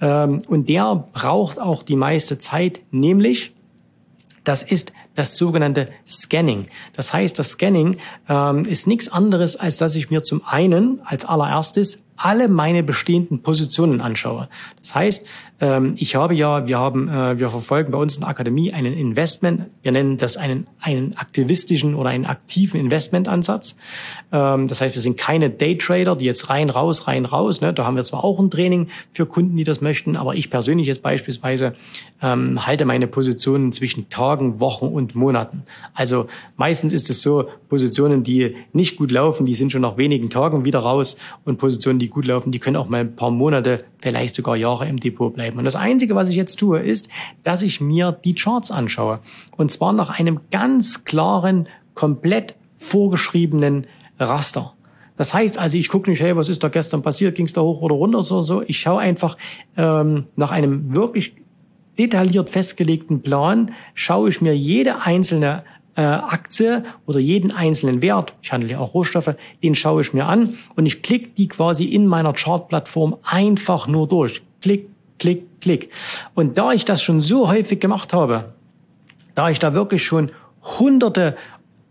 Ähm, 0.00 0.42
und 0.46 0.68
der 0.68 1.08
braucht 1.12 1.58
auch 1.58 1.82
die 1.82 1.96
meiste 1.96 2.38
Zeit, 2.38 2.80
nämlich, 2.92 3.54
das 4.44 4.62
ist 4.62 4.92
das 5.14 5.36
sogenannte 5.36 5.88
Scanning. 6.06 6.66
Das 6.94 7.12
heißt, 7.12 7.38
das 7.38 7.50
Scanning 7.50 7.96
ähm, 8.28 8.64
ist 8.64 8.86
nichts 8.86 9.08
anderes, 9.10 9.56
als 9.56 9.76
dass 9.76 9.94
ich 9.94 10.10
mir 10.10 10.22
zum 10.22 10.42
einen 10.44 11.00
als 11.04 11.24
allererstes 11.24 12.02
alle 12.16 12.48
meine 12.48 12.82
bestehenden 12.82 13.42
Positionen 13.42 14.00
anschaue. 14.00 14.48
Das 14.80 14.94
heißt, 14.94 15.26
ähm, 15.62 15.94
ich 15.96 16.16
habe 16.16 16.34
ja, 16.34 16.66
wir 16.66 16.76
haben, 16.76 17.08
äh, 17.08 17.38
wir 17.38 17.48
verfolgen 17.48 17.92
bei 17.92 17.98
uns 17.98 18.16
in 18.16 18.22
der 18.22 18.28
Akademie 18.28 18.72
einen 18.72 18.94
Investment, 18.94 19.66
wir 19.82 19.92
nennen 19.92 20.18
das 20.18 20.36
einen, 20.36 20.66
einen 20.80 21.16
aktivistischen 21.16 21.94
oder 21.94 22.10
einen 22.10 22.26
aktiven 22.26 22.80
Investmentansatz. 22.80 23.76
Ähm, 24.32 24.66
das 24.66 24.80
heißt, 24.80 24.96
wir 24.96 25.00
sind 25.00 25.16
keine 25.16 25.50
Daytrader, 25.50 26.16
die 26.16 26.24
jetzt 26.24 26.50
rein, 26.50 26.68
raus, 26.68 27.06
rein, 27.06 27.24
raus. 27.24 27.60
Ne? 27.60 27.72
Da 27.72 27.86
haben 27.86 27.94
wir 27.94 28.02
zwar 28.02 28.24
auch 28.24 28.40
ein 28.40 28.50
Training 28.50 28.88
für 29.12 29.24
Kunden, 29.24 29.56
die 29.56 29.62
das 29.62 29.80
möchten, 29.80 30.16
aber 30.16 30.34
ich 30.34 30.50
persönlich 30.50 30.88
jetzt 30.88 31.02
beispielsweise 31.02 31.74
ähm, 32.20 32.66
halte 32.66 32.84
meine 32.84 33.06
Positionen 33.06 33.70
zwischen 33.70 34.10
Tagen, 34.10 34.58
Wochen 34.58 34.86
und 34.86 35.14
Monaten. 35.14 35.62
Also 35.94 36.26
meistens 36.56 36.92
ist 36.92 37.08
es 37.08 37.22
so, 37.22 37.48
Positionen, 37.68 38.24
die 38.24 38.56
nicht 38.72 38.96
gut 38.96 39.12
laufen, 39.12 39.46
die 39.46 39.54
sind 39.54 39.70
schon 39.70 39.82
nach 39.82 39.96
wenigen 39.96 40.28
Tagen 40.28 40.64
wieder 40.64 40.80
raus 40.80 41.16
und 41.44 41.58
Positionen, 41.58 42.00
die 42.00 42.08
gut 42.08 42.26
laufen, 42.26 42.50
die 42.50 42.58
können 42.58 42.76
auch 42.76 42.88
mal 42.88 43.00
ein 43.00 43.16
paar 43.16 43.30
Monate, 43.30 43.84
vielleicht 43.98 44.34
sogar 44.34 44.56
Jahre 44.56 44.88
im 44.88 44.98
Depot 45.00 45.32
bleiben. 45.32 45.51
Und 45.58 45.64
das 45.64 45.76
Einzige, 45.76 46.14
was 46.14 46.28
ich 46.28 46.36
jetzt 46.36 46.56
tue, 46.56 46.80
ist, 46.80 47.08
dass 47.44 47.62
ich 47.62 47.80
mir 47.80 48.12
die 48.12 48.34
Charts 48.34 48.70
anschaue. 48.70 49.20
Und 49.56 49.70
zwar 49.70 49.92
nach 49.92 50.18
einem 50.18 50.40
ganz 50.50 51.04
klaren, 51.04 51.68
komplett 51.94 52.54
vorgeschriebenen 52.72 53.86
Raster. 54.18 54.74
Das 55.16 55.34
heißt 55.34 55.58
also, 55.58 55.76
ich 55.76 55.88
gucke 55.88 56.10
nicht, 56.10 56.22
hey, 56.22 56.36
was 56.36 56.48
ist 56.48 56.62
da 56.62 56.68
gestern 56.68 57.02
passiert, 57.02 57.34
ging 57.34 57.46
es 57.46 57.52
da 57.52 57.60
hoch 57.60 57.82
oder 57.82 57.94
runter 57.94 58.22
so 58.22 58.42
so. 58.42 58.62
Ich 58.66 58.80
schaue 58.80 59.00
einfach 59.00 59.36
ähm, 59.76 60.24
nach 60.36 60.50
einem 60.50 60.94
wirklich 60.94 61.34
detailliert 61.98 62.50
festgelegten 62.50 63.22
Plan, 63.22 63.72
schaue 63.94 64.30
ich 64.30 64.40
mir 64.40 64.56
jede 64.56 65.02
einzelne 65.02 65.64
äh, 65.94 66.00
Aktie 66.00 66.84
oder 67.06 67.18
jeden 67.18 67.52
einzelnen 67.52 68.00
Wert, 68.00 68.32
ich 68.42 68.50
handle 68.52 68.70
ja 68.70 68.78
auch 68.78 68.94
Rohstoffe, 68.94 69.34
den 69.62 69.74
schaue 69.74 70.00
ich 70.00 70.14
mir 70.14 70.24
an 70.24 70.54
und 70.74 70.86
ich 70.86 71.02
klicke 71.02 71.28
die 71.36 71.48
quasi 71.48 71.84
in 71.84 72.06
meiner 72.06 72.32
Chartplattform 72.32 73.16
einfach 73.22 73.86
nur 73.86 74.08
durch. 74.08 74.42
Klick, 74.62 74.88
klick, 75.22 75.60
klick. 75.60 75.90
Und 76.34 76.58
da 76.58 76.72
ich 76.72 76.84
das 76.84 77.00
schon 77.00 77.20
so 77.20 77.48
häufig 77.48 77.78
gemacht 77.78 78.12
habe, 78.12 78.54
da 79.36 79.50
ich 79.50 79.60
da 79.60 79.72
wirklich 79.72 80.04
schon 80.04 80.32
hunderte 80.78 81.36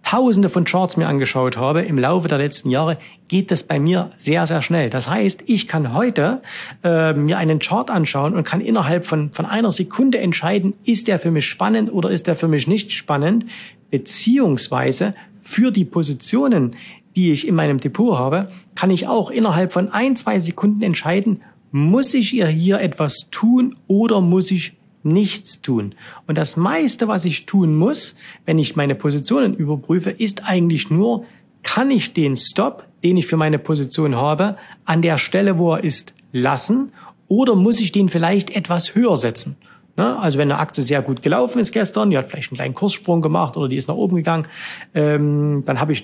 Tausende 0.03 0.49
von 0.49 0.65
Charts 0.65 0.97
mir 0.97 1.07
angeschaut 1.07 1.55
habe 1.55 1.83
im 1.83 1.97
Laufe 1.97 2.27
der 2.27 2.39
letzten 2.39 2.69
Jahre, 2.69 2.97
geht 3.29 3.51
das 3.51 3.63
bei 3.63 3.79
mir 3.79 4.11
sehr, 4.15 4.45
sehr 4.47 4.61
schnell. 4.61 4.89
Das 4.89 5.09
heißt, 5.09 5.43
ich 5.45 5.67
kann 5.67 5.93
heute 5.93 6.41
äh, 6.83 7.13
mir 7.13 7.37
einen 7.37 7.59
Chart 7.59 7.89
anschauen 7.89 8.35
und 8.35 8.43
kann 8.43 8.59
innerhalb 8.59 9.05
von, 9.05 9.31
von 9.31 9.45
einer 9.45 9.71
Sekunde 9.71 10.17
entscheiden, 10.17 10.73
ist 10.83 11.07
der 11.07 11.19
für 11.19 11.31
mich 11.31 11.45
spannend 11.45 11.93
oder 11.93 12.09
ist 12.09 12.27
der 12.27 12.35
für 12.35 12.49
mich 12.49 12.67
nicht 12.67 12.91
spannend, 12.91 13.45
beziehungsweise 13.91 15.13
für 15.37 15.71
die 15.71 15.85
Positionen, 15.85 16.75
die 17.15 17.31
ich 17.31 17.47
in 17.47 17.55
meinem 17.55 17.77
Depot 17.77 18.17
habe, 18.17 18.49
kann 18.75 18.89
ich 18.89 19.07
auch 19.07 19.29
innerhalb 19.29 19.71
von 19.71 19.89
ein, 19.89 20.17
zwei 20.17 20.39
Sekunden 20.39 20.81
entscheiden, 20.81 21.41
muss 21.71 22.13
ich 22.13 22.33
ihr 22.33 22.47
hier 22.47 22.79
etwas 22.79 23.29
tun 23.31 23.75
oder 23.87 24.21
muss 24.21 24.51
ich 24.51 24.73
nichts 25.03 25.61
tun. 25.61 25.95
Und 26.27 26.37
das 26.37 26.57
meiste, 26.57 27.07
was 27.07 27.25
ich 27.25 27.45
tun 27.45 27.75
muss, 27.75 28.15
wenn 28.45 28.59
ich 28.59 28.75
meine 28.75 28.95
Positionen 28.95 29.53
überprüfe, 29.53 30.11
ist 30.11 30.45
eigentlich 30.45 30.89
nur, 30.89 31.25
kann 31.63 31.91
ich 31.91 32.13
den 32.13 32.35
Stop, 32.35 32.85
den 33.03 33.17
ich 33.17 33.27
für 33.27 33.37
meine 33.37 33.59
Position 33.59 34.15
habe, 34.15 34.57
an 34.85 35.01
der 35.01 35.17
Stelle, 35.17 35.57
wo 35.57 35.73
er 35.73 35.83
ist, 35.83 36.13
lassen 36.31 36.91
oder 37.27 37.55
muss 37.55 37.79
ich 37.79 37.91
den 37.91 38.09
vielleicht 38.09 38.49
etwas 38.51 38.95
höher 38.95 39.17
setzen? 39.17 39.57
Ne? 40.01 40.17
Also 40.17 40.39
wenn 40.39 40.51
eine 40.51 40.59
Aktie 40.59 40.83
sehr 40.83 41.03
gut 41.03 41.21
gelaufen 41.21 41.59
ist 41.59 41.71
gestern, 41.71 42.09
die 42.09 42.17
hat 42.17 42.27
vielleicht 42.27 42.51
einen 42.51 42.57
kleinen 42.57 42.73
Kurssprung 42.73 43.21
gemacht 43.21 43.55
oder 43.55 43.67
die 43.67 43.75
ist 43.75 43.87
nach 43.87 43.95
oben 43.95 44.15
gegangen, 44.15 44.47
ähm, 44.95 45.61
dann 45.67 45.79
habe 45.79 45.91
ich 45.91 46.03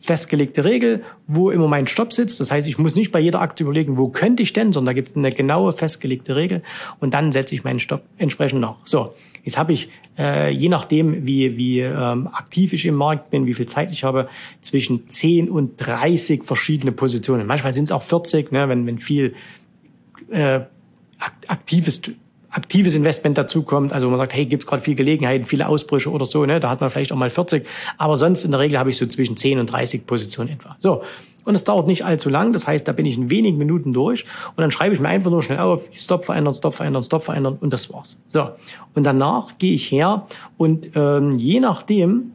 festgelegte 0.00 0.64
Regel, 0.64 1.02
wo 1.26 1.50
immer 1.50 1.68
mein 1.68 1.86
Stopp 1.86 2.14
sitzt. 2.14 2.40
Das 2.40 2.50
heißt, 2.50 2.66
ich 2.66 2.78
muss 2.78 2.94
nicht 2.94 3.12
bei 3.12 3.20
jeder 3.20 3.42
Aktie 3.42 3.64
überlegen, 3.64 3.98
wo 3.98 4.08
könnte 4.08 4.42
ich 4.42 4.54
denn, 4.54 4.72
sondern 4.72 4.94
da 4.94 4.94
gibt 4.94 5.10
es 5.10 5.16
eine 5.16 5.30
genaue 5.30 5.72
festgelegte 5.72 6.36
Regel 6.36 6.62
und 7.00 7.12
dann 7.12 7.32
setze 7.32 7.54
ich 7.54 7.64
meinen 7.64 7.80
Stopp 7.80 8.02
entsprechend 8.16 8.62
nach. 8.62 8.76
So, 8.84 9.12
jetzt 9.42 9.58
habe 9.58 9.74
ich, 9.74 9.90
äh, 10.18 10.50
je 10.50 10.70
nachdem, 10.70 11.26
wie, 11.26 11.58
wie 11.58 11.80
ähm, 11.80 12.28
aktiv 12.28 12.72
ich 12.72 12.86
im 12.86 12.94
Markt 12.94 13.28
bin, 13.28 13.44
wie 13.44 13.52
viel 13.52 13.66
Zeit 13.66 13.90
ich 13.90 14.04
habe, 14.04 14.28
zwischen 14.62 15.06
10 15.06 15.50
und 15.50 15.74
30 15.76 16.44
verschiedene 16.44 16.92
Positionen. 16.92 17.46
Manchmal 17.46 17.74
sind 17.74 17.84
es 17.84 17.92
auch 17.92 18.02
40, 18.02 18.52
ne, 18.52 18.70
wenn, 18.70 18.86
wenn 18.86 18.98
viel 18.98 19.34
äh, 20.30 20.60
aktives 21.46 22.00
aktives 22.54 22.94
Investment 22.94 23.36
dazukommt, 23.36 23.92
also 23.92 24.08
man 24.08 24.18
sagt, 24.18 24.32
hey, 24.32 24.46
gibt's 24.46 24.66
gerade 24.66 24.82
viel 24.82 24.94
Gelegenheiten, 24.94 25.44
viele 25.44 25.68
Ausbrüche 25.68 26.10
oder 26.10 26.24
so, 26.24 26.46
ne? 26.46 26.60
da 26.60 26.70
hat 26.70 26.80
man 26.80 26.88
vielleicht 26.88 27.12
auch 27.12 27.16
mal 27.16 27.30
40, 27.30 27.66
aber 27.98 28.16
sonst 28.16 28.44
in 28.44 28.52
der 28.52 28.60
Regel 28.60 28.78
habe 28.78 28.90
ich 28.90 28.96
so 28.96 29.06
zwischen 29.06 29.36
10 29.36 29.58
und 29.58 29.66
30 29.66 30.06
Positionen 30.06 30.50
etwa. 30.50 30.76
So, 30.78 31.02
und 31.44 31.56
es 31.56 31.64
dauert 31.64 31.88
nicht 31.88 32.04
allzu 32.04 32.30
lang, 32.30 32.52
das 32.52 32.66
heißt, 32.66 32.86
da 32.86 32.92
bin 32.92 33.06
ich 33.06 33.18
in 33.18 33.28
wenigen 33.28 33.58
Minuten 33.58 33.92
durch 33.92 34.24
und 34.50 34.58
dann 34.62 34.70
schreibe 34.70 34.94
ich 34.94 35.00
mir 35.00 35.08
einfach 35.08 35.30
nur 35.30 35.42
schnell 35.42 35.58
auf, 35.58 35.90
Stop 35.92 36.24
verändern, 36.24 36.54
Stop 36.54 36.74
verändern, 36.74 37.02
Stop 37.02 37.24
verändern 37.24 37.58
und 37.60 37.72
das 37.72 37.92
war's. 37.92 38.18
So, 38.28 38.48
und 38.94 39.04
danach 39.04 39.58
gehe 39.58 39.74
ich 39.74 39.90
her 39.90 40.26
und 40.56 40.90
ähm, 40.94 41.36
je 41.36 41.60
nachdem, 41.60 42.30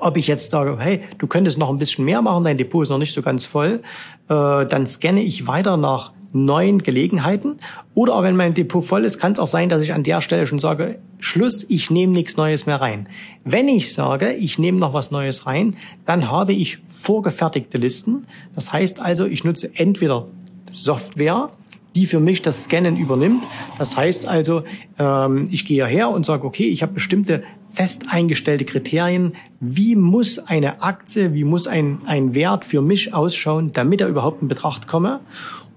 Ob 0.00 0.16
ich 0.16 0.28
jetzt 0.28 0.52
sage, 0.52 0.76
hey, 0.78 1.00
du 1.18 1.26
könntest 1.26 1.58
noch 1.58 1.70
ein 1.70 1.78
bisschen 1.78 2.04
mehr 2.04 2.22
machen, 2.22 2.44
dein 2.44 2.56
Depot 2.56 2.84
ist 2.84 2.90
noch 2.90 2.98
nicht 2.98 3.12
so 3.12 3.20
ganz 3.20 3.46
voll, 3.46 3.80
äh, 4.28 4.66
dann 4.66 4.86
scanne 4.86 5.22
ich 5.22 5.48
weiter 5.48 5.76
nach 5.76 6.12
neuen 6.44 6.82
Gelegenheiten. 6.82 7.56
Oder 7.94 8.14
auch 8.14 8.22
wenn 8.22 8.36
mein 8.36 8.54
Depot 8.54 8.84
voll 8.84 9.04
ist, 9.04 9.18
kann 9.18 9.32
es 9.32 9.38
auch 9.38 9.46
sein, 9.46 9.68
dass 9.68 9.82
ich 9.82 9.92
an 9.92 10.02
der 10.02 10.20
Stelle 10.20 10.46
schon 10.46 10.58
sage, 10.58 10.98
Schluss, 11.18 11.64
ich 11.68 11.90
nehme 11.90 12.12
nichts 12.12 12.36
Neues 12.36 12.66
mehr 12.66 12.80
rein. 12.80 13.08
Wenn 13.44 13.68
ich 13.68 13.92
sage, 13.92 14.32
ich 14.32 14.58
nehme 14.58 14.78
noch 14.78 14.94
was 14.94 15.10
Neues 15.10 15.46
rein, 15.46 15.76
dann 16.04 16.30
habe 16.30 16.52
ich 16.52 16.78
vorgefertigte 16.88 17.78
Listen. 17.78 18.26
Das 18.54 18.72
heißt 18.72 19.00
also, 19.00 19.26
ich 19.26 19.44
nutze 19.44 19.70
entweder 19.74 20.26
Software, 20.72 21.50
die 21.94 22.06
für 22.06 22.20
mich 22.20 22.42
das 22.42 22.64
Scannen 22.64 22.96
übernimmt. 22.96 23.46
Das 23.78 23.96
heißt 23.96 24.26
also, 24.26 24.62
ähm, 24.98 25.48
ich 25.50 25.64
gehe 25.64 25.86
her 25.86 26.10
und 26.10 26.24
sage, 26.24 26.46
okay, 26.46 26.68
ich 26.68 26.82
habe 26.82 26.92
bestimmte 26.92 27.42
fest 27.68 28.06
eingestellte 28.10 28.64
Kriterien. 28.64 29.34
Wie 29.60 29.96
muss 29.96 30.38
eine 30.38 30.82
Aktie, 30.82 31.34
wie 31.34 31.44
muss 31.44 31.66
ein, 31.66 31.98
ein 32.06 32.34
Wert 32.34 32.64
für 32.64 32.82
mich 32.82 33.14
ausschauen, 33.14 33.72
damit 33.72 34.00
er 34.00 34.08
überhaupt 34.08 34.42
in 34.42 34.48
Betracht 34.48 34.86
komme? 34.86 35.20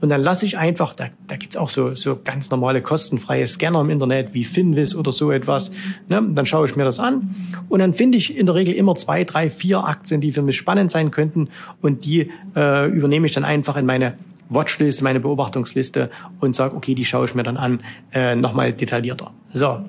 Und 0.01 0.09
dann 0.09 0.21
lasse 0.21 0.45
ich 0.45 0.57
einfach, 0.57 0.95
da, 0.95 1.05
da 1.27 1.35
gibt's 1.37 1.55
auch 1.55 1.69
so, 1.69 1.93
so 1.93 2.19
ganz 2.21 2.49
normale 2.49 2.81
kostenfreie 2.81 3.45
Scanner 3.45 3.81
im 3.81 3.91
Internet 3.91 4.33
wie 4.33 4.43
Finvis 4.43 4.95
oder 4.95 5.11
so 5.11 5.31
etwas. 5.31 5.71
Ne? 6.09 6.21
Dann 6.33 6.45
schaue 6.45 6.65
ich 6.65 6.75
mir 6.75 6.83
das 6.83 6.99
an 6.99 7.35
und 7.69 7.79
dann 7.79 7.93
finde 7.93 8.17
ich 8.17 8.35
in 8.35 8.47
der 8.47 8.55
Regel 8.55 8.73
immer 8.73 8.95
zwei, 8.95 9.23
drei, 9.23 9.49
vier 9.51 9.85
Aktien, 9.85 10.19
die 10.19 10.31
für 10.31 10.41
mich 10.41 10.57
spannend 10.57 10.89
sein 10.89 11.11
könnten 11.11 11.49
und 11.81 12.03
die 12.05 12.31
äh, 12.55 12.89
übernehme 12.89 13.27
ich 13.27 13.33
dann 13.33 13.45
einfach 13.45 13.77
in 13.77 13.85
meine 13.85 14.15
Watchlist, 14.49 15.01
meine 15.01 15.19
Beobachtungsliste 15.19 16.09
und 16.39 16.55
sage, 16.55 16.75
okay, 16.75 16.95
die 16.95 17.05
schaue 17.05 17.25
ich 17.25 17.35
mir 17.35 17.43
dann 17.43 17.57
an, 17.57 17.81
äh, 18.11 18.35
nochmal 18.35 18.73
detaillierter. 18.73 19.31
So. 19.53 19.85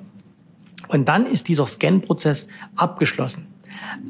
Und 0.87 1.07
dann 1.07 1.25
ist 1.25 1.47
dieser 1.47 1.65
Scan-Prozess 1.65 2.47
abgeschlossen. 2.75 3.47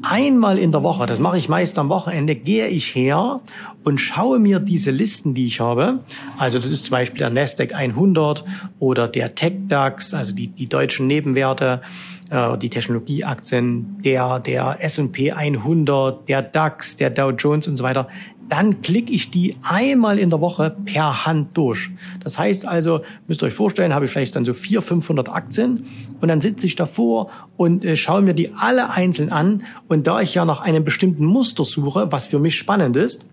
Einmal 0.02 0.58
in 0.58 0.72
der 0.72 0.82
Woche, 0.82 1.06
das 1.06 1.20
mache 1.20 1.38
ich 1.38 1.48
meist 1.48 1.78
am 1.78 1.88
Wochenende, 1.88 2.34
gehe 2.34 2.68
ich 2.68 2.94
her 2.94 3.40
und 3.84 3.98
schaue 3.98 4.38
mir 4.38 4.60
diese 4.60 4.90
Listen, 4.90 5.34
die 5.34 5.46
ich 5.46 5.60
habe. 5.60 6.00
Also 6.36 6.58
das 6.58 6.70
ist 6.70 6.86
zum 6.86 6.92
Beispiel 6.92 7.18
der 7.18 7.30
Nasdaq 7.30 7.74
100 7.74 8.44
oder 8.78 9.08
der 9.08 9.34
TechDAX, 9.34 10.14
also 10.14 10.34
die, 10.34 10.48
die 10.48 10.68
deutschen 10.68 11.06
Nebenwerte, 11.06 11.82
äh, 12.30 12.58
die 12.58 12.70
Technologieaktien, 12.70 13.98
der, 14.02 14.40
der 14.40 14.78
S&P 14.80 15.32
100, 15.32 16.28
der 16.28 16.42
DAX, 16.42 16.96
der 16.96 17.10
Dow 17.10 17.30
Jones 17.30 17.68
und 17.68 17.76
so 17.76 17.84
weiter 17.84 18.08
dann 18.48 18.82
klicke 18.82 19.12
ich 19.12 19.30
die 19.30 19.56
einmal 19.62 20.18
in 20.18 20.30
der 20.30 20.40
Woche 20.40 20.76
per 20.84 21.26
Hand 21.26 21.56
durch. 21.56 21.90
Das 22.22 22.38
heißt 22.38 22.66
also, 22.66 23.00
müsst 23.26 23.42
ihr 23.42 23.46
euch 23.46 23.54
vorstellen, 23.54 23.94
habe 23.94 24.04
ich 24.04 24.10
vielleicht 24.10 24.36
dann 24.36 24.44
so 24.44 24.52
400, 24.52 24.88
500 24.88 25.28
Aktien 25.30 25.84
und 26.20 26.28
dann 26.28 26.40
sitze 26.40 26.66
ich 26.66 26.76
davor 26.76 27.30
und 27.56 27.84
äh, 27.84 27.96
schaue 27.96 28.22
mir 28.22 28.34
die 28.34 28.52
alle 28.54 28.90
einzeln 28.90 29.30
an 29.30 29.64
und 29.88 30.06
da 30.06 30.20
ich 30.20 30.34
ja 30.34 30.44
nach 30.44 30.60
einem 30.60 30.84
bestimmten 30.84 31.24
Muster 31.24 31.64
suche, 31.64 32.12
was 32.12 32.26
für 32.26 32.38
mich 32.38 32.56
spannend 32.56 32.96
ist, 32.96 33.26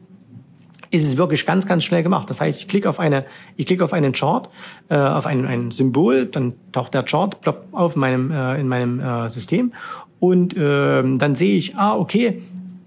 ist 0.91 1.07
es 1.07 1.17
wirklich 1.17 1.45
ganz, 1.45 1.65
ganz 1.65 1.83
schnell 1.83 2.03
gemacht. 2.03 2.29
Das 2.29 2.41
heißt, 2.41 2.59
ich 2.59 2.67
klicke 2.67 2.89
auf 2.89 2.99
eine, 2.99 3.25
ich 3.55 3.65
klicke 3.65 3.83
auf 3.83 3.93
einen 3.93 4.11
Chart, 4.11 4.49
äh, 4.89 4.95
auf 4.95 5.25
ein, 5.25 5.47
ein 5.47 5.71
Symbol, 5.71 6.25
dann 6.25 6.53
taucht 6.71 6.93
der 6.93 7.03
Chart 7.03 7.39
ploppt 7.41 7.73
auf 7.73 7.95
in 7.95 8.01
meinem, 8.01 8.31
äh, 8.31 8.59
in 8.59 8.67
meinem 8.67 8.99
äh, 8.99 9.29
System 9.29 9.73
und 10.19 10.55
äh, 10.55 11.01
dann 11.17 11.35
sehe 11.35 11.57
ich, 11.57 11.75
ah, 11.77 11.95
okay, 11.95 12.41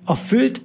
erfüllt 0.07 0.61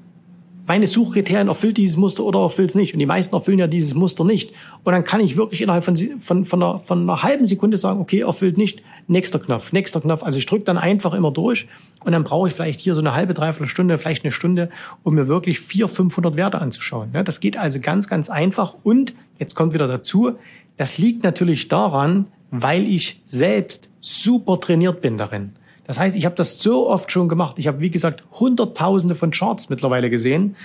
meine 0.69 0.85
Suchkriterien 0.85 1.47
erfüllt 1.47 1.77
dieses 1.77 1.97
Muster 1.97 2.23
oder 2.23 2.41
erfüllt 2.41 2.69
es 2.69 2.75
nicht. 2.75 2.93
Und 2.93 2.99
die 2.99 3.07
meisten 3.07 3.33
erfüllen 3.33 3.57
ja 3.57 3.65
dieses 3.65 3.95
Muster 3.95 4.23
nicht. 4.23 4.51
Und 4.83 4.93
dann 4.93 5.03
kann 5.03 5.19
ich 5.19 5.35
wirklich 5.35 5.63
innerhalb 5.63 5.83
von, 5.83 5.97
von, 6.19 6.45
von, 6.45 6.61
einer, 6.61 6.79
von 6.81 7.01
einer 7.01 7.23
halben 7.23 7.47
Sekunde 7.47 7.77
sagen, 7.77 7.99
okay, 7.99 8.19
erfüllt 8.19 8.55
nicht, 8.55 8.83
nächster 9.07 9.39
Knopf, 9.39 9.73
nächster 9.73 9.99
Knopf. 9.99 10.21
Also 10.21 10.38
ich 10.38 10.45
drücke 10.45 10.65
dann 10.65 10.77
einfach 10.77 11.15
immer 11.15 11.31
durch 11.31 11.67
und 12.05 12.11
dann 12.11 12.23
brauche 12.23 12.49
ich 12.49 12.53
vielleicht 12.53 12.81
hier 12.81 12.93
so 12.93 13.01
eine 13.01 13.15
halbe, 13.15 13.33
dreiviertel 13.33 13.67
Stunde, 13.67 13.97
vielleicht 13.97 14.23
eine 14.23 14.31
Stunde, 14.31 14.69
um 15.01 15.15
mir 15.15 15.27
wirklich 15.27 15.59
vier, 15.59 15.88
500 15.88 16.35
Werte 16.35 16.61
anzuschauen. 16.61 17.13
Das 17.13 17.39
geht 17.39 17.57
also 17.57 17.79
ganz, 17.79 18.07
ganz 18.07 18.29
einfach. 18.29 18.75
Und 18.83 19.15
jetzt 19.39 19.55
kommt 19.55 19.73
wieder 19.73 19.88
dazu, 19.88 20.33
das 20.77 20.99
liegt 20.99 21.23
natürlich 21.23 21.67
daran, 21.67 22.27
weil 22.51 22.88
ich 22.88 23.23
selbst 23.25 23.89
super 24.01 24.59
trainiert 24.59 25.01
bin 25.01 25.17
darin. 25.17 25.53
Das 25.89 25.98
heißt, 25.98 26.15
ich 26.15 26.25
habe 26.25 26.36
das 26.36 26.60
so 26.60 26.88
oft 26.88 27.12
schon 27.12 27.27
gemacht. 27.27 27.58
Ich 27.58 27.65
habe, 27.65 27.79
wie 27.79 27.89
gesagt, 27.89 28.24
Hunderttausende 28.39 29.15
von 29.15 29.31
Charts 29.31 29.69
mittlerweile 29.69 30.12
gesehen 30.12 30.55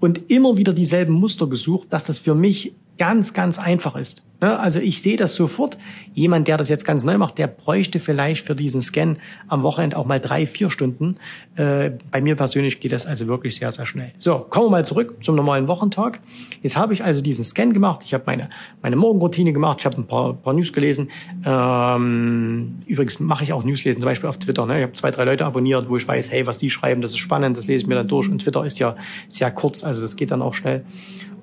und 0.00 0.30
immer 0.30 0.56
wieder 0.56 0.72
dieselben 0.72 1.12
Muster 1.12 1.46
gesucht, 1.46 1.88
dass 1.90 2.04
das 2.04 2.18
für 2.18 2.34
mich 2.34 2.72
ganz, 3.02 3.34
ganz 3.34 3.58
einfach 3.58 3.96
ist. 3.96 4.22
Ne? 4.40 4.56
Also 4.60 4.78
ich 4.78 5.02
sehe 5.02 5.16
das 5.16 5.34
sofort. 5.34 5.76
Jemand, 6.14 6.46
der 6.46 6.56
das 6.56 6.68
jetzt 6.68 6.84
ganz 6.84 7.02
neu 7.02 7.18
macht, 7.18 7.36
der 7.36 7.48
bräuchte 7.48 7.98
vielleicht 7.98 8.46
für 8.46 8.54
diesen 8.54 8.80
Scan 8.80 9.16
am 9.48 9.64
Wochenende 9.64 9.96
auch 9.96 10.06
mal 10.06 10.20
drei, 10.20 10.46
vier 10.46 10.70
Stunden. 10.70 11.16
Äh, 11.56 11.90
bei 12.12 12.20
mir 12.20 12.36
persönlich 12.36 12.78
geht 12.78 12.92
das 12.92 13.04
also 13.04 13.26
wirklich 13.26 13.56
sehr, 13.56 13.72
sehr 13.72 13.86
schnell. 13.86 14.12
So, 14.20 14.38
kommen 14.38 14.66
wir 14.66 14.70
mal 14.70 14.84
zurück 14.84 15.16
zum 15.20 15.34
normalen 15.34 15.66
Wochentag. 15.66 16.20
Jetzt 16.62 16.76
habe 16.76 16.94
ich 16.94 17.02
also 17.02 17.22
diesen 17.22 17.42
Scan 17.42 17.72
gemacht. 17.72 18.02
Ich 18.04 18.14
habe 18.14 18.22
meine, 18.24 18.50
meine 18.82 18.94
Morgenroutine 18.94 19.52
gemacht. 19.52 19.78
Ich 19.80 19.86
habe 19.86 19.96
ein 19.96 20.06
paar, 20.06 20.34
paar 20.34 20.54
News 20.54 20.72
gelesen. 20.72 21.10
Ähm, 21.44 22.82
übrigens 22.86 23.18
mache 23.18 23.42
ich 23.42 23.52
auch 23.52 23.64
News 23.64 23.82
lesen, 23.82 24.00
zum 24.00 24.08
Beispiel 24.08 24.28
auf 24.28 24.38
Twitter. 24.38 24.64
Ne? 24.64 24.76
Ich 24.76 24.82
habe 24.84 24.92
zwei, 24.92 25.10
drei 25.10 25.24
Leute 25.24 25.44
abonniert, 25.44 25.88
wo 25.88 25.96
ich 25.96 26.06
weiß, 26.06 26.30
hey, 26.30 26.46
was 26.46 26.58
die 26.58 26.70
schreiben, 26.70 27.02
das 27.02 27.10
ist 27.10 27.18
spannend, 27.18 27.56
das 27.56 27.66
lese 27.66 27.82
ich 27.82 27.88
mir 27.88 27.96
dann 27.96 28.06
durch. 28.06 28.28
Und 28.28 28.42
Twitter 28.42 28.64
ist 28.64 28.78
ja 28.78 28.94
sehr 29.26 29.50
kurz, 29.50 29.82
also 29.82 30.02
das 30.02 30.14
geht 30.14 30.30
dann 30.30 30.40
auch 30.40 30.54
schnell. 30.54 30.84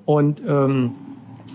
Und 0.06 0.42
ähm, 0.48 0.92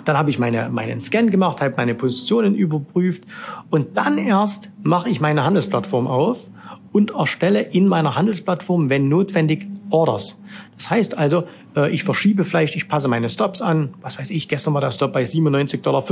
dann 0.06 0.18
habe 0.18 0.30
ich 0.30 0.40
meine, 0.40 0.70
meinen 0.70 1.00
Scan 1.00 1.28
gemacht, 1.28 1.62
habe 1.62 1.74
meine 1.78 1.96
Positionen 1.96 2.56
überprüft 2.56 3.24
und 3.70 3.98
dann 3.98 4.18
erst 4.18 4.72
mache 4.84 5.10
ich 5.10 5.20
meine 5.20 5.44
Handelsplattform 5.44 6.08
auf 6.08 6.48
und 6.92 7.12
erstelle 7.12 7.62
in 7.62 7.88
meiner 7.88 8.16
Handelsplattform, 8.16 8.90
wenn 8.90 9.10
notwendig, 9.10 9.68
Orders. 9.90 10.42
Das 10.78 10.90
heißt 10.90 11.18
also, 11.18 11.44
äh, 11.76 11.92
ich 11.92 12.04
verschiebe 12.04 12.44
vielleicht, 12.44 12.76
ich 12.76 12.88
passe 12.88 13.08
meine 13.08 13.30
Stops 13.30 13.62
an. 13.62 13.94
Was 14.02 14.18
weiß 14.18 14.30
ich, 14.32 14.48
gestern 14.48 14.74
war 14.74 14.82
der 14.82 14.92
Stop 14.92 15.14
bei 15.14 15.24
97,50 15.24 15.82
Dollar 15.82 16.04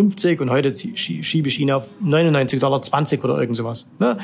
und 0.42 0.50
heute 0.50 0.74
schiebe 0.96 1.48
ich 1.48 1.60
ihn 1.60 1.72
auf 1.72 1.88
99,20 2.04 2.60
Dollar 2.60 2.82
oder 3.24 3.42
irgend 3.42 3.58
sowas. 3.58 3.88
Ne? 4.00 4.18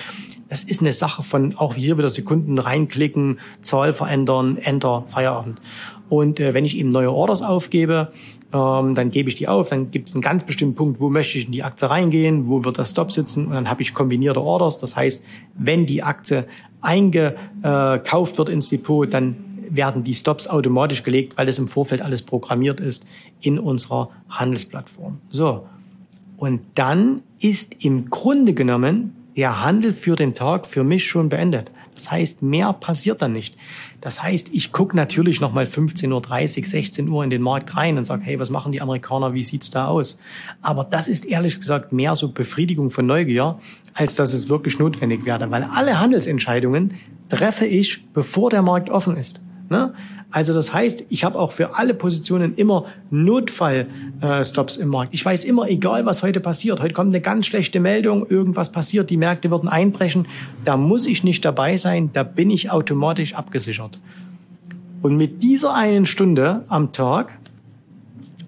Das 0.50 0.64
ist 0.64 0.82
eine 0.82 0.94
Sache 0.94 1.24
von 1.24 1.56
auch 1.58 1.76
hier 1.76 1.98
wieder 1.98 2.10
Sekunden 2.10 2.58
reinklicken, 2.58 3.40
Zahl 3.62 3.94
verändern, 3.94 4.58
Enter, 4.58 5.06
Feierabend. 5.08 5.60
Und 6.10 6.40
äh, 6.40 6.54
wenn 6.54 6.66
ich 6.66 6.78
eben 6.78 6.92
neue 6.92 7.12
Orders 7.12 7.42
aufgebe, 7.42 8.12
ähm, 8.52 8.96
dann 8.96 9.12
gebe 9.12 9.30
ich 9.30 9.36
die 9.36 9.48
auf, 9.48 9.70
dann 9.70 9.92
gibt 9.92 10.10
es 10.10 10.16
einen 10.16 10.22
ganz 10.22 10.44
bestimmten 10.44 10.76
Punkt, 10.76 11.00
wo 11.00 11.10
möchte 11.10 11.38
ich 11.38 11.46
in 11.46 11.52
die 11.52 11.64
Aktie 11.64 11.90
reingehen, 11.90 12.48
wo 12.48 12.66
wird 12.66 12.80
das 12.80 12.92
Stop 12.92 13.12
sitzen 13.12 13.46
und 13.46 13.54
dann 13.54 13.70
habe 13.70 13.82
ich 13.82 13.94
kombinierte 13.94 14.42
Orders. 14.42 14.80
Das 14.80 14.96
heißt, 14.96 15.24
wenn 15.56 15.86
die 15.86 16.02
Aktie 16.02 16.46
eingekauft 16.82 18.38
wird 18.38 18.50
ins 18.50 18.70
Depot, 18.70 19.12
dann 19.14 19.36
werden 19.70 20.04
die 20.04 20.16
Stops 20.16 20.48
automatisch 20.48 21.04
gelegt, 21.04 21.38
weil 21.38 21.48
es 21.48 21.60
im 21.60 21.68
Vorfeld 21.68 22.02
alles 22.02 22.24
programmiert 22.24 22.80
ist 22.80 23.06
in 23.40 23.60
unserer 23.60 24.10
Handelsplattform. 24.30 25.20
So. 25.30 25.68
Und 26.38 26.62
dann 26.76 27.22
ist 27.40 27.84
im 27.84 28.10
Grunde 28.10 28.54
genommen 28.54 29.16
der 29.38 29.64
Handel 29.64 29.94
für 29.94 30.16
den 30.16 30.34
Tag 30.34 30.66
für 30.66 30.84
mich 30.84 31.06
schon 31.06 31.30
beendet. 31.30 31.70
Das 32.00 32.12
heißt, 32.12 32.42
mehr 32.42 32.72
passiert 32.72 33.22
dann 33.22 33.34
nicht. 33.34 33.58
Das 34.00 34.24
heißt, 34.24 34.52
ich 34.54 34.72
gucke 34.72 34.96
natürlich 34.96 35.42
nochmal 35.42 35.66
15.30 35.66 36.60
Uhr, 36.60 36.66
16 36.66 37.10
Uhr 37.10 37.26
in 37.26 37.30
den 37.30 37.42
Markt 37.42 37.76
rein 37.76 37.98
und 37.98 38.06
sage, 38.06 38.24
hey, 38.24 38.40
was 38.40 38.50
machen 38.50 38.72
die 38.72 38.80
Amerikaner, 38.80 39.34
wie 39.34 39.44
sieht's 39.44 39.70
da 39.70 39.88
aus? 39.88 40.18
Aber 40.62 40.86
das 40.86 41.10
ist 41.10 41.26
ehrlich 41.26 41.60
gesagt 41.60 41.92
mehr 41.92 42.16
so 42.16 42.30
Befriedigung 42.30 42.90
von 42.90 43.06
Neugier, 43.06 43.60
als 43.94 44.16
dass 44.16 44.32
es 44.32 44.48
wirklich 44.48 44.80
notwendig 44.80 45.26
wäre. 45.26 45.52
Weil 45.52 45.64
alle 45.64 46.00
Handelsentscheidungen 46.00 46.94
treffe 47.28 47.66
ich, 47.66 48.08
bevor 48.14 48.50
der 48.50 48.62
Markt 48.62 48.90
offen 48.90 49.18
ist. 49.18 49.42
Ne? 49.70 49.94
Also 50.32 50.54
das 50.54 50.74
heißt, 50.74 51.06
ich 51.10 51.24
habe 51.24 51.40
auch 51.40 51.52
für 51.52 51.76
alle 51.76 51.94
Positionen 51.94 52.56
immer 52.56 52.86
Notfallstops 53.10 54.78
äh, 54.78 54.82
im 54.82 54.90
Markt. 54.90 55.14
Ich 55.14 55.26
weiß 55.26 55.46
immer, 55.46 55.68
egal 55.68 56.06
was 56.06 56.22
heute 56.22 56.40
passiert, 56.40 56.82
heute 56.82 56.94
kommt 56.94 57.10
eine 57.10 57.22
ganz 57.22 57.48
schlechte 57.48 57.80
Meldung, 57.80 58.28
irgendwas 58.30 58.72
passiert, 58.72 59.10
die 59.10 59.18
Märkte 59.18 59.50
würden 59.50 59.70
einbrechen, 59.70 60.28
da 60.66 60.78
muss 60.78 61.08
ich 61.08 61.24
nicht 61.24 61.44
dabei 61.46 61.78
sein, 61.78 62.12
da 62.14 62.24
bin 62.24 62.52
ich 62.52 62.70
automatisch 62.70 63.34
abgesichert. 63.34 64.00
Und 65.02 65.18
mit 65.18 65.42
dieser 65.42 65.74
einen 65.74 66.06
Stunde 66.06 66.66
am 66.68 66.92
Tag 66.92 67.38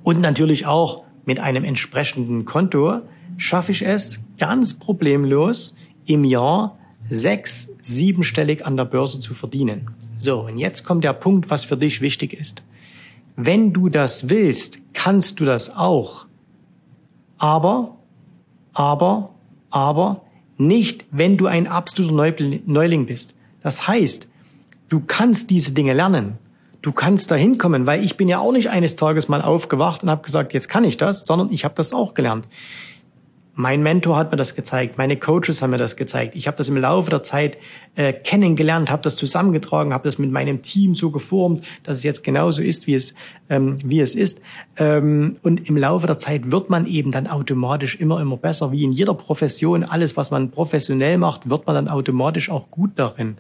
und 0.03 0.21
natürlich 0.21 0.65
auch 0.65 1.03
mit 1.25 1.39
einem 1.39 1.63
entsprechenden 1.63 2.45
Konto 2.45 3.01
schaffe 3.37 3.71
ich 3.71 3.85
es 3.85 4.19
ganz 4.37 4.73
problemlos 4.73 5.75
im 6.05 6.25
Jahr 6.25 6.77
sechs, 7.09 7.69
siebenstellig 7.81 8.65
an 8.65 8.77
der 8.77 8.85
Börse 8.85 9.19
zu 9.19 9.33
verdienen. 9.33 9.89
So, 10.23 10.41
und 10.41 10.59
jetzt 10.59 10.83
kommt 10.83 11.03
der 11.03 11.13
Punkt, 11.13 11.49
was 11.49 11.63
für 11.63 11.77
dich 11.77 11.99
wichtig 11.99 12.33
ist. 12.33 12.61
Wenn 13.35 13.73
du 13.73 13.89
das 13.89 14.29
willst, 14.29 14.77
kannst 14.93 15.39
du 15.39 15.45
das 15.45 15.75
auch. 15.75 16.27
Aber, 17.39 17.97
aber, 18.71 19.31
aber 19.71 20.21
nicht, 20.57 21.05
wenn 21.09 21.37
du 21.37 21.47
ein 21.47 21.65
absoluter 21.65 22.35
Neuling 22.67 23.07
bist. 23.07 23.33
Das 23.63 23.87
heißt, 23.87 24.29
du 24.89 24.99
kannst 24.99 25.49
diese 25.49 25.73
Dinge 25.73 25.93
lernen. 25.93 26.37
Du 26.83 26.91
kannst 26.91 27.31
da 27.31 27.35
hinkommen, 27.35 27.87
weil 27.87 28.03
ich 28.03 28.15
bin 28.15 28.27
ja 28.27 28.37
auch 28.37 28.51
nicht 28.51 28.69
eines 28.69 28.95
Tages 28.95 29.27
mal 29.27 29.41
aufgewacht 29.41 30.03
und 30.03 30.11
habe 30.11 30.21
gesagt, 30.21 30.53
jetzt 30.53 30.69
kann 30.69 30.83
ich 30.83 30.97
das, 30.97 31.25
sondern 31.25 31.51
ich 31.51 31.65
habe 31.65 31.73
das 31.73 31.93
auch 31.93 32.13
gelernt. 32.13 32.47
Mein 33.53 33.83
Mentor 33.83 34.15
hat 34.15 34.31
mir 34.31 34.37
das 34.37 34.55
gezeigt, 34.55 34.97
meine 34.97 35.17
Coaches 35.17 35.61
haben 35.61 35.71
mir 35.71 35.77
das 35.77 35.97
gezeigt. 35.97 36.35
Ich 36.35 36.47
habe 36.47 36.55
das 36.55 36.69
im 36.69 36.77
Laufe 36.77 37.09
der 37.09 37.21
Zeit 37.21 37.57
äh, 37.95 38.13
kennengelernt, 38.13 38.89
habe 38.89 39.01
das 39.01 39.17
zusammengetragen, 39.17 39.93
habe 39.93 40.05
das 40.05 40.17
mit 40.17 40.31
meinem 40.31 40.61
Team 40.61 40.95
so 40.95 41.11
geformt, 41.11 41.65
dass 41.83 41.97
es 41.97 42.03
jetzt 42.03 42.23
genauso 42.23 42.63
ist, 42.63 42.87
wie 42.87 42.95
es 42.95 43.13
ähm, 43.49 43.77
wie 43.83 43.99
es 43.99 44.15
ist. 44.15 44.41
Ähm, 44.77 45.35
und 45.43 45.67
im 45.67 45.75
Laufe 45.75 46.07
der 46.07 46.17
Zeit 46.17 46.51
wird 46.51 46.69
man 46.69 46.85
eben 46.85 47.11
dann 47.11 47.27
automatisch 47.27 47.99
immer 47.99 48.21
immer 48.21 48.37
besser, 48.37 48.71
wie 48.71 48.85
in 48.85 48.93
jeder 48.93 49.13
Profession. 49.13 49.83
Alles, 49.83 50.15
was 50.15 50.31
man 50.31 50.51
professionell 50.51 51.17
macht, 51.17 51.49
wird 51.49 51.67
man 51.67 51.75
dann 51.75 51.89
automatisch 51.89 52.49
auch 52.49 52.71
gut 52.71 52.91
darin. 52.95 53.37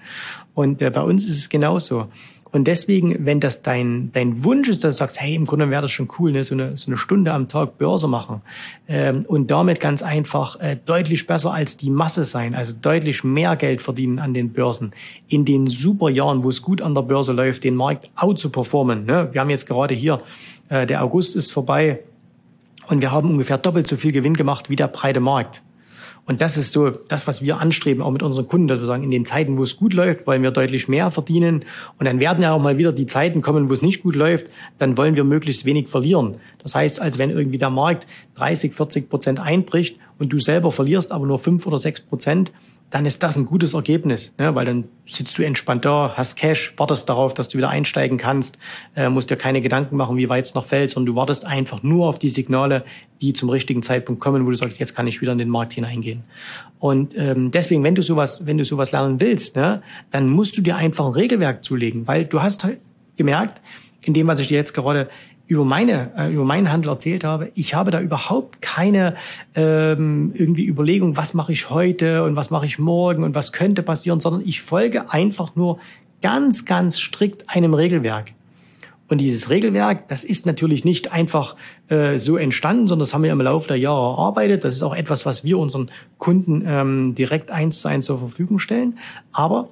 Und 0.53 0.81
äh, 0.81 0.89
bei 0.89 1.01
uns 1.01 1.27
ist 1.27 1.37
es 1.37 1.47
genauso. 1.47 2.07
Und 2.51 2.65
deswegen, 2.67 3.25
wenn 3.25 3.39
das 3.39 3.61
dein, 3.61 4.11
dein 4.11 4.43
Wunsch 4.43 4.67
ist, 4.67 4.83
dass 4.83 4.95
du 4.95 4.99
sagst, 4.99 5.21
hey, 5.21 5.35
im 5.35 5.45
Grunde 5.45 5.69
wäre 5.69 5.83
das 5.83 5.91
schon 5.91 6.09
cool, 6.19 6.31
ne, 6.31 6.43
so, 6.43 6.53
eine, 6.53 6.75
so 6.75 6.87
eine 6.87 6.97
Stunde 6.97 7.31
am 7.31 7.47
Tag 7.47 7.77
Börse 7.77 8.07
machen 8.07 8.41
ähm, 8.87 9.25
und 9.27 9.49
damit 9.49 9.79
ganz 9.79 10.03
einfach 10.03 10.59
äh, 10.59 10.75
deutlich 10.85 11.27
besser 11.27 11.53
als 11.53 11.77
die 11.77 11.89
Masse 11.89 12.25
sein, 12.25 12.53
also 12.53 12.75
deutlich 12.79 13.23
mehr 13.23 13.55
Geld 13.55 13.81
verdienen 13.81 14.19
an 14.19 14.33
den 14.33 14.51
Börsen, 14.51 14.91
in 15.29 15.45
den 15.45 15.67
super 15.67 16.09
Jahren, 16.09 16.43
wo 16.43 16.49
es 16.49 16.61
gut 16.61 16.81
an 16.81 16.93
der 16.93 17.03
Börse 17.03 17.31
läuft, 17.31 17.63
den 17.63 17.75
Markt 17.75 18.09
out 18.15 18.37
zu 18.37 18.49
performen. 18.49 19.05
Ne? 19.05 19.29
Wir 19.31 19.39
haben 19.39 19.49
jetzt 19.49 19.65
gerade 19.65 19.93
hier, 19.93 20.19
äh, 20.67 20.85
der 20.85 21.03
August 21.03 21.37
ist 21.37 21.51
vorbei 21.51 22.01
und 22.89 23.01
wir 23.01 23.13
haben 23.13 23.29
ungefähr 23.29 23.57
doppelt 23.57 23.87
so 23.87 23.95
viel 23.95 24.11
Gewinn 24.11 24.33
gemacht 24.33 24.69
wie 24.69 24.75
der 24.75 24.87
breite 24.87 25.21
Markt. 25.21 25.61
Und 26.25 26.39
das 26.39 26.55
ist 26.55 26.71
so 26.71 26.89
das, 26.89 27.27
was 27.27 27.41
wir 27.41 27.59
anstreben, 27.59 28.01
auch 28.01 28.11
mit 28.11 28.23
unseren 28.23 28.47
Kunden, 28.47 28.67
dass 28.67 28.79
wir 28.79 28.85
sagen, 28.85 29.03
in 29.03 29.11
den 29.11 29.25
Zeiten, 29.25 29.57
wo 29.57 29.63
es 29.63 29.77
gut 29.77 29.93
läuft, 29.93 30.27
wollen 30.27 30.43
wir 30.43 30.51
deutlich 30.51 30.87
mehr 30.87 31.11
verdienen. 31.11 31.65
Und 31.99 32.05
dann 32.05 32.19
werden 32.19 32.43
ja 32.43 32.53
auch 32.53 32.61
mal 32.61 32.77
wieder 32.77 32.91
die 32.91 33.07
Zeiten 33.07 33.41
kommen, 33.41 33.69
wo 33.69 33.73
es 33.73 33.81
nicht 33.81 34.03
gut 34.03 34.15
läuft, 34.15 34.47
dann 34.77 34.97
wollen 34.97 35.15
wir 35.15 35.23
möglichst 35.23 35.65
wenig 35.65 35.87
verlieren. 35.87 36.37
Das 36.59 36.75
heißt, 36.75 37.01
als 37.01 37.17
wenn 37.17 37.31
irgendwie 37.31 37.57
der 37.57 37.71
Markt 37.71 38.07
30, 38.35 38.73
40 38.73 39.09
Prozent 39.09 39.39
einbricht 39.39 39.97
und 40.19 40.31
du 40.31 40.39
selber 40.39 40.71
verlierst 40.71 41.11
aber 41.11 41.25
nur 41.25 41.39
fünf 41.39 41.65
oder 41.65 41.79
sechs 41.79 42.01
Prozent, 42.01 42.51
dann 42.91 43.05
ist 43.05 43.23
das 43.23 43.37
ein 43.37 43.45
gutes 43.45 43.73
Ergebnis, 43.73 44.35
ne? 44.37 44.53
weil 44.53 44.65
dann 44.65 44.83
sitzt 45.05 45.37
du 45.37 45.43
entspannt 45.43 45.85
da, 45.85 46.13
hast 46.15 46.35
Cash, 46.35 46.73
wartest 46.75 47.07
darauf, 47.07 47.33
dass 47.33 47.47
du 47.47 47.57
wieder 47.57 47.69
einsteigen 47.69 48.17
kannst, 48.17 48.59
äh, 48.95 49.07
musst 49.09 49.29
dir 49.29 49.37
keine 49.37 49.61
Gedanken 49.61 49.95
machen, 49.95 50.17
wie 50.17 50.27
weit 50.27 50.45
es 50.45 50.53
noch 50.53 50.65
fällt, 50.65 50.89
sondern 50.89 51.13
du 51.13 51.15
wartest 51.15 51.45
einfach 51.45 51.83
nur 51.83 52.07
auf 52.07 52.19
die 52.19 52.27
Signale, 52.27 52.83
die 53.21 53.31
zum 53.31 53.49
richtigen 53.49 53.81
Zeitpunkt 53.81 54.21
kommen, 54.21 54.45
wo 54.45 54.49
du 54.49 54.57
sagst, 54.57 54.77
jetzt 54.77 54.93
kann 54.93 55.07
ich 55.07 55.21
wieder 55.21 55.31
in 55.31 55.37
den 55.37 55.49
Markt 55.49 55.71
hineingehen. 55.73 56.23
Und 56.79 57.17
ähm, 57.17 57.49
deswegen, 57.51 57.81
wenn 57.83 57.95
du 57.95 58.01
sowas, 58.01 58.45
wenn 58.45 58.57
du 58.57 58.65
sowas 58.65 58.91
lernen 58.91 59.21
willst, 59.21 59.55
ne, 59.55 59.81
dann 60.11 60.29
musst 60.29 60.57
du 60.57 60.61
dir 60.61 60.75
einfach 60.75 61.05
ein 61.05 61.13
Regelwerk 61.13 61.63
zulegen, 61.63 62.07
weil 62.07 62.25
du 62.25 62.41
hast 62.41 62.67
gemerkt, 63.15 63.61
in 64.01 64.13
dem, 64.13 64.27
was 64.27 64.39
ich 64.39 64.47
dir 64.47 64.57
jetzt 64.57 64.73
gerade 64.73 65.09
über 65.51 65.65
meine 65.65 66.11
äh, 66.15 66.33
über 66.33 66.45
meinen 66.45 66.71
Handel 66.71 66.89
erzählt 66.89 67.25
habe, 67.25 67.51
ich 67.55 67.73
habe 67.73 67.91
da 67.91 67.99
überhaupt 67.99 68.61
keine 68.61 69.15
ähm, 69.53 70.31
irgendwie 70.33 70.65
Überlegung, 70.65 71.17
was 71.17 71.33
mache 71.33 71.51
ich 71.51 71.69
heute 71.69 72.23
und 72.23 72.37
was 72.37 72.51
mache 72.51 72.65
ich 72.65 72.79
morgen 72.79 73.25
und 73.25 73.35
was 73.35 73.51
könnte 73.51 73.83
passieren, 73.83 74.21
sondern 74.21 74.43
ich 74.47 74.61
folge 74.61 75.11
einfach 75.11 75.53
nur 75.57 75.79
ganz 76.21 76.63
ganz 76.63 76.99
strikt 76.99 77.49
einem 77.49 77.73
Regelwerk. 77.73 78.31
Und 79.09 79.17
dieses 79.17 79.49
Regelwerk, 79.49 80.07
das 80.07 80.23
ist 80.23 80.45
natürlich 80.45 80.85
nicht 80.85 81.11
einfach 81.11 81.57
äh, 81.89 82.17
so 82.17 82.37
entstanden, 82.37 82.87
sondern 82.87 83.03
das 83.03 83.13
haben 83.13 83.23
wir 83.23 83.33
im 83.33 83.41
Laufe 83.41 83.67
der 83.67 83.77
Jahre 83.77 84.13
erarbeitet. 84.13 84.63
Das 84.63 84.73
ist 84.73 84.83
auch 84.83 84.95
etwas, 84.95 85.25
was 85.25 85.43
wir 85.43 85.59
unseren 85.59 85.91
Kunden 86.17 86.63
ähm, 86.65 87.13
direkt 87.13 87.51
eins 87.51 87.81
zu 87.81 87.89
eins 87.89 88.05
zur 88.05 88.19
Verfügung 88.19 88.57
stellen. 88.57 88.97
Aber 89.33 89.67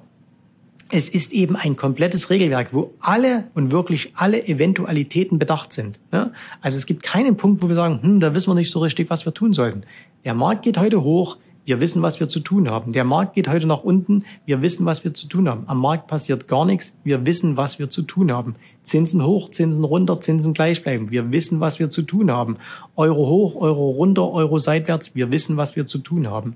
es 0.92 1.08
ist 1.08 1.34
eben 1.34 1.56
ein 1.56 1.76
komplettes 1.76 2.30
Regelwerk, 2.30 2.74
wo 2.74 2.94
alle 3.00 3.46
und 3.54 3.72
wirklich 3.72 4.12
alle 4.16 4.46
Eventualitäten 4.48 5.38
bedacht 5.38 5.72
sind. 5.72 6.00
Ne? 6.12 6.34
Also 6.62 6.78
es 6.78 6.88
gibt 6.88 7.04
keinen 7.04 7.38
Punkt, 7.38 7.62
wo 7.62 7.70
wir 7.70 7.76
sagen, 7.76 8.00
hm, 8.02 8.20
da 8.20 8.34
wissen 8.34 8.50
wir 8.50 8.56
nicht 8.56 8.72
so 8.72 8.80
richtig, 8.80 9.10
was 9.10 9.26
wir 9.26 9.34
tun 9.34 9.54
sollten. 9.54 9.84
Der 10.26 10.34
Markt 10.34 10.64
geht 10.64 10.80
heute 10.80 11.04
hoch, 11.04 11.38
wir 11.66 11.80
wissen, 11.80 12.02
was 12.02 12.20
wir 12.20 12.28
zu 12.28 12.40
tun 12.40 12.72
haben. 12.72 12.94
Der 12.94 13.04
Markt 13.04 13.36
geht 13.36 13.48
heute 13.48 13.68
nach 13.68 13.84
unten, 13.84 14.26
wir 14.48 14.64
wissen, 14.64 14.88
was 14.88 15.04
wir 15.04 15.14
zu 15.14 15.28
tun 15.28 15.48
haben. 15.48 15.66
Am 15.68 15.80
Markt 15.80 16.08
passiert 16.08 16.48
gar 16.48 16.66
nichts, 16.66 16.96
wir 17.04 17.28
wissen, 17.28 17.58
was 17.58 17.78
wir 17.78 17.92
zu 17.92 18.02
tun 18.02 18.32
haben. 18.32 18.56
Zinsen 18.82 19.24
hoch, 19.24 19.52
Zinsen 19.52 19.84
runter, 19.84 20.20
Zinsen 20.20 20.56
gleich 20.56 20.82
bleiben. 20.82 21.12
Wir 21.12 21.32
wissen, 21.32 21.60
was 21.60 21.78
wir 21.78 21.92
zu 21.92 22.02
tun 22.02 22.32
haben. 22.32 22.58
Euro 22.96 23.28
hoch, 23.28 23.56
Euro 23.56 23.92
runter, 23.92 24.32
Euro 24.32 24.58
seitwärts, 24.58 25.14
wir 25.14 25.32
wissen, 25.32 25.58
was 25.58 25.76
wir 25.76 25.86
zu 25.86 26.00
tun 26.00 26.28
haben. 26.28 26.56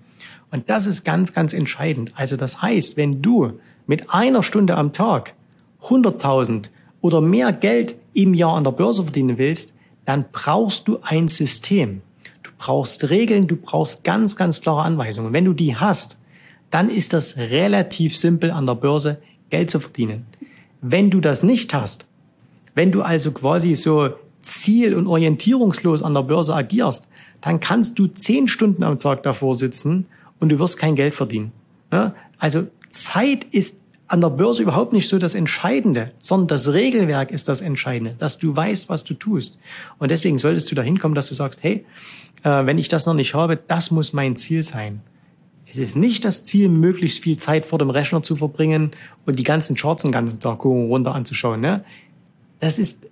Und 0.50 0.68
das 0.72 0.88
ist 0.88 1.04
ganz, 1.04 1.34
ganz 1.34 1.54
entscheidend. 1.54 2.14
Also 2.16 2.36
das 2.36 2.64
heißt, 2.64 2.98
wenn 2.98 3.22
du 3.22 3.60
mit 3.88 4.14
einer 4.14 4.44
Stunde 4.44 4.76
am 4.76 4.94
Tag 4.94 5.34
100.000 5.84 6.70
oder 7.02 7.22
mehr 7.22 7.52
Geld 7.52 7.96
im 8.14 8.34
Jahr 8.34 8.56
an 8.56 8.64
der 8.64 8.72
Börse 8.72 9.04
verdienen 9.04 9.38
willst, 9.38 9.74
dann 10.06 10.26
brauchst 10.32 10.88
du 10.88 11.00
ein 11.02 11.28
System. 11.28 12.02
Du 12.44 12.52
brauchst 12.58 13.10
Regeln, 13.10 13.48
du 13.48 13.56
brauchst 13.56 14.04
ganz, 14.04 14.36
ganz 14.36 14.62
klare 14.62 14.84
Anweisungen. 14.84 15.34
Wenn 15.34 15.46
du 15.46 15.54
die 15.54 15.76
hast, 15.76 16.18
dann 16.70 16.90
ist 16.90 17.14
das 17.14 17.38
relativ 17.38 18.18
simpel 18.18 18.52
an 18.52 18.66
der 18.66 18.76
Börse 18.76 19.22
Geld 19.50 19.70
zu 19.70 19.80
verdienen. 19.80 20.26
Wenn 20.82 21.10
du 21.10 21.20
das 21.20 21.44
nicht 21.44 21.74
hast, 21.74 22.06
wenn 22.76 22.92
du 22.92 23.02
also 23.02 23.32
quasi 23.32 23.76
so 23.76 24.10
ziel- 24.42 24.96
und 24.96 25.08
orientierungslos 25.08 26.02
an 26.02 26.14
der 26.14 26.24
Börse 26.24 26.56
agierst, 26.56 27.08
dann 27.42 27.60
kannst 27.60 28.00
du 28.00 28.08
zehn 28.08 28.48
Stunden 28.48 28.84
am 28.84 29.00
Tag 29.00 29.24
davor 29.24 29.56
sitzen 29.56 30.08
und 30.40 30.52
du 30.52 30.60
wirst 30.60 30.78
kein 30.78 30.96
Geld 30.96 31.14
verdienen. 31.14 31.52
Also 32.40 32.68
Zeit 32.94 33.44
ist 33.52 33.78
an 34.08 34.22
der 34.22 34.30
Börse 34.30 34.62
überhaupt 34.62 34.94
nicht 34.94 35.10
so 35.10 35.18
das 35.18 35.34
Entscheidende, 35.34 36.12
sondern 36.20 36.48
das 36.48 36.72
Regelwerk 36.72 37.32
ist 37.32 37.50
das 37.50 37.62
Entscheidende, 37.62 38.16
dass 38.18 38.38
du 38.38 38.56
weißt, 38.56 38.88
was 38.88 39.04
du 39.04 39.16
tust. 39.16 39.58
Und 39.98 40.12
deswegen 40.12 40.38
solltest 40.38 40.70
du 40.72 40.76
dahin 40.76 41.00
kommen, 41.00 41.16
dass 41.16 41.28
du 41.28 41.34
sagst, 41.34 41.64
hey, 41.64 41.86
äh, 42.44 42.66
wenn 42.66 42.78
ich 42.78 42.90
das 42.90 43.06
noch 43.06 43.16
nicht 43.16 43.34
habe, 43.34 43.58
das 43.58 43.92
muss 43.92 44.14
mein 44.14 44.36
Ziel 44.36 44.62
sein. 44.62 45.02
Es 45.66 45.78
ist 45.78 45.96
nicht 45.96 46.24
das 46.24 46.44
Ziel, 46.44 46.70
möglichst 46.70 47.24
viel 47.24 47.38
Zeit 47.38 47.66
vor 47.66 47.80
dem 47.80 47.90
Rechner 47.90 48.22
zu 48.22 48.36
verbringen 48.36 48.92
und 49.26 49.40
die 49.40 49.44
ganzen 49.44 49.76
Charts 49.76 50.04
den 50.04 50.12
ganzen 50.12 50.40
Tag 50.40 50.64
hoch 50.64 50.90
runter 50.90 51.16
anzuschauen. 51.16 51.62
Ne? 51.62 51.84
Das 52.60 52.78
ist 52.78 53.10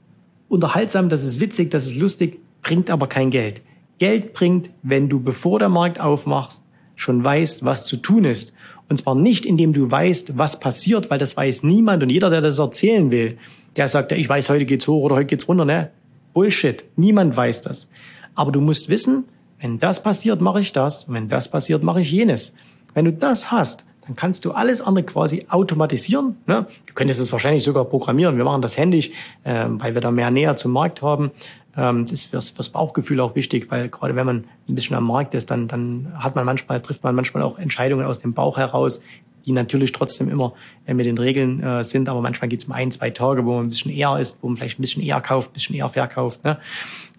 unterhaltsam, 0.48 1.10
das 1.10 1.24
ist 1.24 1.40
witzig, 1.40 1.72
das 1.72 1.86
ist 1.86 1.96
lustig, 1.96 2.40
bringt 2.62 2.92
aber 2.92 3.08
kein 3.08 3.32
Geld. 3.32 3.64
Geld 3.98 4.34
bringt, 4.34 4.70
wenn 4.84 5.10
du, 5.10 5.20
bevor 5.20 5.58
der 5.58 5.70
Markt 5.70 6.00
aufmachst, 6.00 6.64
schon 7.02 7.24
weißt, 7.24 7.66
was 7.66 7.88
zu 7.88 7.98
tun 7.98 8.26
ist. 8.26 8.54
Und 8.88 8.98
zwar 8.98 9.16
nicht, 9.16 9.46
indem 9.46 9.74
du 9.74 9.90
weißt, 9.90 10.38
was 10.38 10.60
passiert, 10.60 11.10
weil 11.10 11.18
das 11.18 11.36
weiß 11.36 11.64
niemand 11.64 12.04
und 12.04 12.10
jeder, 12.10 12.30
der 12.30 12.42
das 12.42 12.60
erzählen 12.60 13.10
will, 13.10 13.38
der 13.76 13.88
sagt, 13.88 14.12
ja, 14.12 14.18
ich 14.18 14.30
weiß, 14.30 14.50
heute 14.50 14.66
geht's 14.66 14.88
hoch 14.88 15.04
oder 15.04 15.16
heute 15.16 15.26
geht's 15.28 15.48
runter, 15.48 15.66
ne? 15.66 15.90
Bullshit. 16.34 16.84
Niemand 16.96 17.36
weiß 17.36 17.62
das. 17.62 17.90
Aber 18.36 18.52
du 18.52 18.62
musst 18.62 18.90
wissen, 18.90 19.26
wenn 19.60 19.80
das 19.80 20.04
passiert, 20.04 20.42
mache 20.42 20.62
ich 20.62 20.74
das. 20.74 21.06
Und 21.06 21.16
wenn 21.16 21.28
das 21.28 21.50
passiert, 21.50 21.84
mache 21.84 22.02
ich 22.02 22.12
jenes. 22.12 22.54
Wenn 22.94 23.06
du 23.06 23.14
das 23.14 23.52
hast, 23.52 23.86
dann 24.06 24.16
kannst 24.16 24.46
du 24.46 24.52
alles 24.52 24.82
andere 24.82 25.06
quasi 25.06 25.46
automatisieren. 25.50 26.38
Ne? 26.46 26.68
Du 26.86 26.94
könntest 26.94 27.20
es 27.20 27.32
wahrscheinlich 27.32 27.64
sogar 27.64 27.86
programmieren. 27.86 28.38
Wir 28.38 28.44
machen 28.44 28.62
das 28.62 28.78
händisch, 28.78 29.10
äh, 29.44 29.66
weil 29.68 29.94
wir 29.94 30.02
da 30.02 30.12
mehr 30.12 30.32
näher 30.32 30.56
zum 30.56 30.72
Markt 30.72 31.02
haben. 31.02 31.32
Ähm, 31.78 32.04
das 32.04 32.12
ist 32.12 32.26
fürs, 32.26 32.50
fürs 32.50 32.70
Bauchgefühl 32.70 33.20
auch 33.20 33.36
wichtig, 33.36 33.70
weil 33.70 33.90
gerade 33.90 34.16
wenn 34.16 34.26
man 34.26 34.46
ein 34.68 34.76
bisschen 34.76 34.96
am 34.96 35.06
Markt 35.06 35.34
ist, 35.34 35.52
dann, 35.52 35.68
dann 35.68 36.12
hat 36.16 36.36
man 36.36 36.46
manchmal, 36.46 36.82
trifft 36.82 37.04
man 37.04 37.16
manchmal 37.16 37.44
auch 37.44 37.58
Entscheidungen 37.58 38.06
aus 38.06 38.20
dem 38.20 38.34
Bauch 38.34 38.58
heraus, 38.58 39.02
die 39.46 39.52
natürlich 39.52 39.92
trotzdem 39.92 40.30
immer 40.30 40.54
äh, 40.86 40.94
mit 40.94 41.06
den 41.06 41.18
Regeln 41.18 41.64
äh, 41.64 41.84
sind, 41.84 42.10
aber 42.10 42.22
manchmal 42.22 42.50
geht 42.50 42.62
es 42.62 42.66
um 42.66 42.74
ein, 42.74 42.92
zwei 42.92 43.10
Tage, 43.10 43.46
wo 43.46 43.56
man 43.56 43.66
ein 43.66 43.70
bisschen 43.70 43.92
eher 43.92 44.20
ist, 44.20 44.40
wo 44.42 44.48
man 44.48 44.58
vielleicht 44.58 44.80
ein 44.80 44.82
bisschen 44.82 45.04
eher 45.04 45.22
kauft, 45.22 45.52
ein 45.52 45.54
bisschen 45.54 45.76
eher 45.76 45.90
verkauft. 45.90 46.44
Ne? 46.44 46.58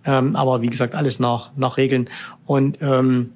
Ähm, 0.05 0.37
aber 0.37 0.63
wie 0.63 0.69
gesagt, 0.69 0.95
alles 0.95 1.19
nach, 1.19 1.51
nach 1.57 1.77
Regeln. 1.77 2.09
Und 2.47 2.79
ähm, 2.81 3.31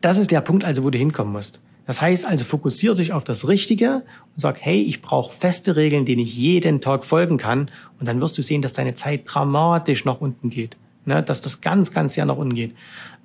das 0.00 0.18
ist 0.18 0.30
der 0.30 0.40
Punkt, 0.40 0.64
also 0.64 0.84
wo 0.84 0.90
du 0.90 0.98
hinkommen 0.98 1.32
musst. 1.32 1.60
Das 1.86 2.00
heißt 2.00 2.26
also, 2.26 2.44
fokussiere 2.44 2.96
dich 2.96 3.12
auf 3.12 3.24
das 3.24 3.46
Richtige 3.46 4.02
und 4.34 4.40
sag, 4.40 4.60
hey, 4.60 4.82
ich 4.82 5.02
brauche 5.02 5.32
feste 5.32 5.76
Regeln, 5.76 6.04
denen 6.04 6.22
ich 6.22 6.34
jeden 6.34 6.80
Tag 6.80 7.04
folgen 7.04 7.38
kann. 7.38 7.70
Und 8.00 8.06
dann 8.06 8.20
wirst 8.20 8.36
du 8.36 8.42
sehen, 8.42 8.60
dass 8.60 8.72
deine 8.72 8.94
Zeit 8.94 9.22
dramatisch 9.24 10.04
nach 10.04 10.20
unten 10.20 10.50
geht. 10.50 10.76
Ne, 11.04 11.22
dass 11.22 11.40
das 11.40 11.60
ganz, 11.60 11.92
ganz 11.92 12.14
sehr 12.14 12.26
nach 12.26 12.36
unten 12.36 12.56
geht. 12.56 12.74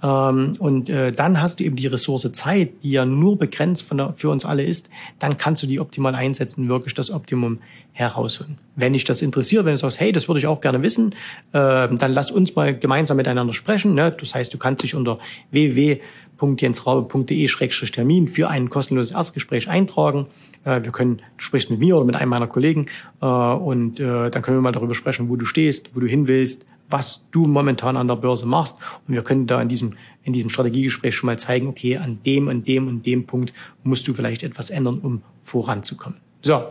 Ähm, 0.03 0.55
und 0.59 0.89
äh, 0.89 1.11
dann 1.11 1.41
hast 1.41 1.59
du 1.59 1.63
eben 1.63 1.75
die 1.75 1.87
Ressource 1.87 2.31
Zeit, 2.33 2.71
die 2.83 2.91
ja 2.91 3.05
nur 3.05 3.37
begrenzt 3.37 3.83
von 3.83 3.97
der, 3.97 4.13
für 4.13 4.29
uns 4.29 4.45
alle 4.45 4.63
ist. 4.63 4.89
Dann 5.19 5.37
kannst 5.37 5.63
du 5.63 5.67
die 5.67 5.79
optimal 5.79 6.15
einsetzen, 6.15 6.67
wirklich 6.69 6.93
das 6.93 7.11
Optimum 7.11 7.59
herausholen. 7.93 8.57
Wenn 8.75 8.93
dich 8.93 9.03
das 9.03 9.21
interessiert, 9.21 9.65
wenn 9.65 9.73
du 9.73 9.79
sagst, 9.79 9.99
hey, 9.99 10.11
das 10.11 10.27
würde 10.27 10.39
ich 10.39 10.47
auch 10.47 10.61
gerne 10.61 10.81
wissen, 10.81 11.13
äh, 11.51 11.87
dann 11.89 12.13
lass 12.13 12.31
uns 12.31 12.55
mal 12.55 12.77
gemeinsam 12.77 13.17
miteinander 13.17 13.53
sprechen. 13.53 13.93
Ne? 13.93 14.15
Das 14.17 14.33
heißt, 14.33 14.53
du 14.53 14.57
kannst 14.57 14.83
dich 14.83 14.95
unter 14.95 15.19
www 15.51 15.99
www.jensraube.de-termin 16.41 18.27
für 18.27 18.49
ein 18.49 18.69
kostenloses 18.69 19.11
Erstgespräch 19.15 19.69
eintragen. 19.69 20.27
Äh, 20.63 20.83
wir 20.83 20.91
können, 20.91 21.17
du 21.37 21.43
sprichst 21.43 21.69
mit 21.69 21.79
mir 21.79 21.95
oder 21.95 22.05
mit 22.05 22.15
einem 22.15 22.29
meiner 22.29 22.47
Kollegen 22.47 22.87
äh, 23.21 23.25
und 23.25 23.99
äh, 23.99 24.29
dann 24.29 24.41
können 24.41 24.57
wir 24.57 24.61
mal 24.61 24.71
darüber 24.71 24.95
sprechen, 24.95 25.29
wo 25.29 25.35
du 25.35 25.45
stehst, 25.45 25.91
wo 25.95 25.99
du 25.99 26.07
hin 26.07 26.27
willst, 26.27 26.65
was 26.91 27.25
du 27.31 27.47
momentan 27.47 27.97
an 27.97 28.07
der 28.07 28.15
Börse 28.15 28.45
machst. 28.45 28.77
Und 29.07 29.13
wir 29.13 29.23
können 29.23 29.47
da 29.47 29.61
in 29.61 29.69
diesem, 29.69 29.93
in 30.23 30.33
diesem 30.33 30.49
Strategiegespräch 30.49 31.15
schon 31.15 31.27
mal 31.27 31.39
zeigen, 31.39 31.67
okay, 31.67 31.97
an 31.97 32.19
dem, 32.25 32.47
an 32.47 32.63
dem 32.63 32.87
und 32.87 33.05
dem 33.05 33.25
Punkt 33.25 33.53
musst 33.83 34.07
du 34.07 34.13
vielleicht 34.13 34.43
etwas 34.43 34.69
ändern, 34.69 34.99
um 34.99 35.21
voranzukommen. 35.41 36.19
So, 36.43 36.63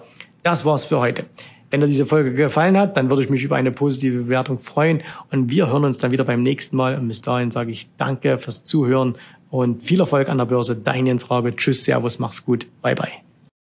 das 0.43 0.65
war's 0.65 0.85
für 0.85 1.01
heute. 1.01 1.27
Wenn 1.71 1.81
dir 1.81 1.87
diese 1.87 2.07
Folge 2.07 2.33
gefallen 2.33 2.77
hat, 2.77 2.97
dann 2.97 3.09
würde 3.11 3.23
ich 3.23 3.31
mich 3.31 3.45
über 3.45 3.57
eine 3.57 3.71
positive 3.71 4.25
Bewertung 4.25 4.59
freuen. 4.59 5.03
Und 5.31 5.51
wir 5.51 5.69
hören 5.69 5.85
uns 5.85 5.99
dann 5.99 6.11
wieder 6.11 6.25
beim 6.25 6.43
nächsten 6.43 6.77
Mal. 6.77 6.97
Und 6.97 7.07
bis 7.07 7.23
dahin 7.23 7.51
sage 7.51 7.71
ich 7.71 7.89
danke 7.97 8.39
fürs 8.39 8.65
Zuhören 8.65 9.15
und 9.51 9.83
viel 9.83 10.01
Erfolg 10.01 10.29
an 10.29 10.39
der 10.39 10.47
Börse. 10.47 10.77
Dein 10.77 11.07
Jens 11.07 11.31
Rabe. 11.31 11.55
Tschüss, 11.55 11.85
Servus, 11.85 12.19
mach's 12.19 12.45
gut. 12.45 12.67
Bye, 12.83 12.97
bye. 12.97 13.30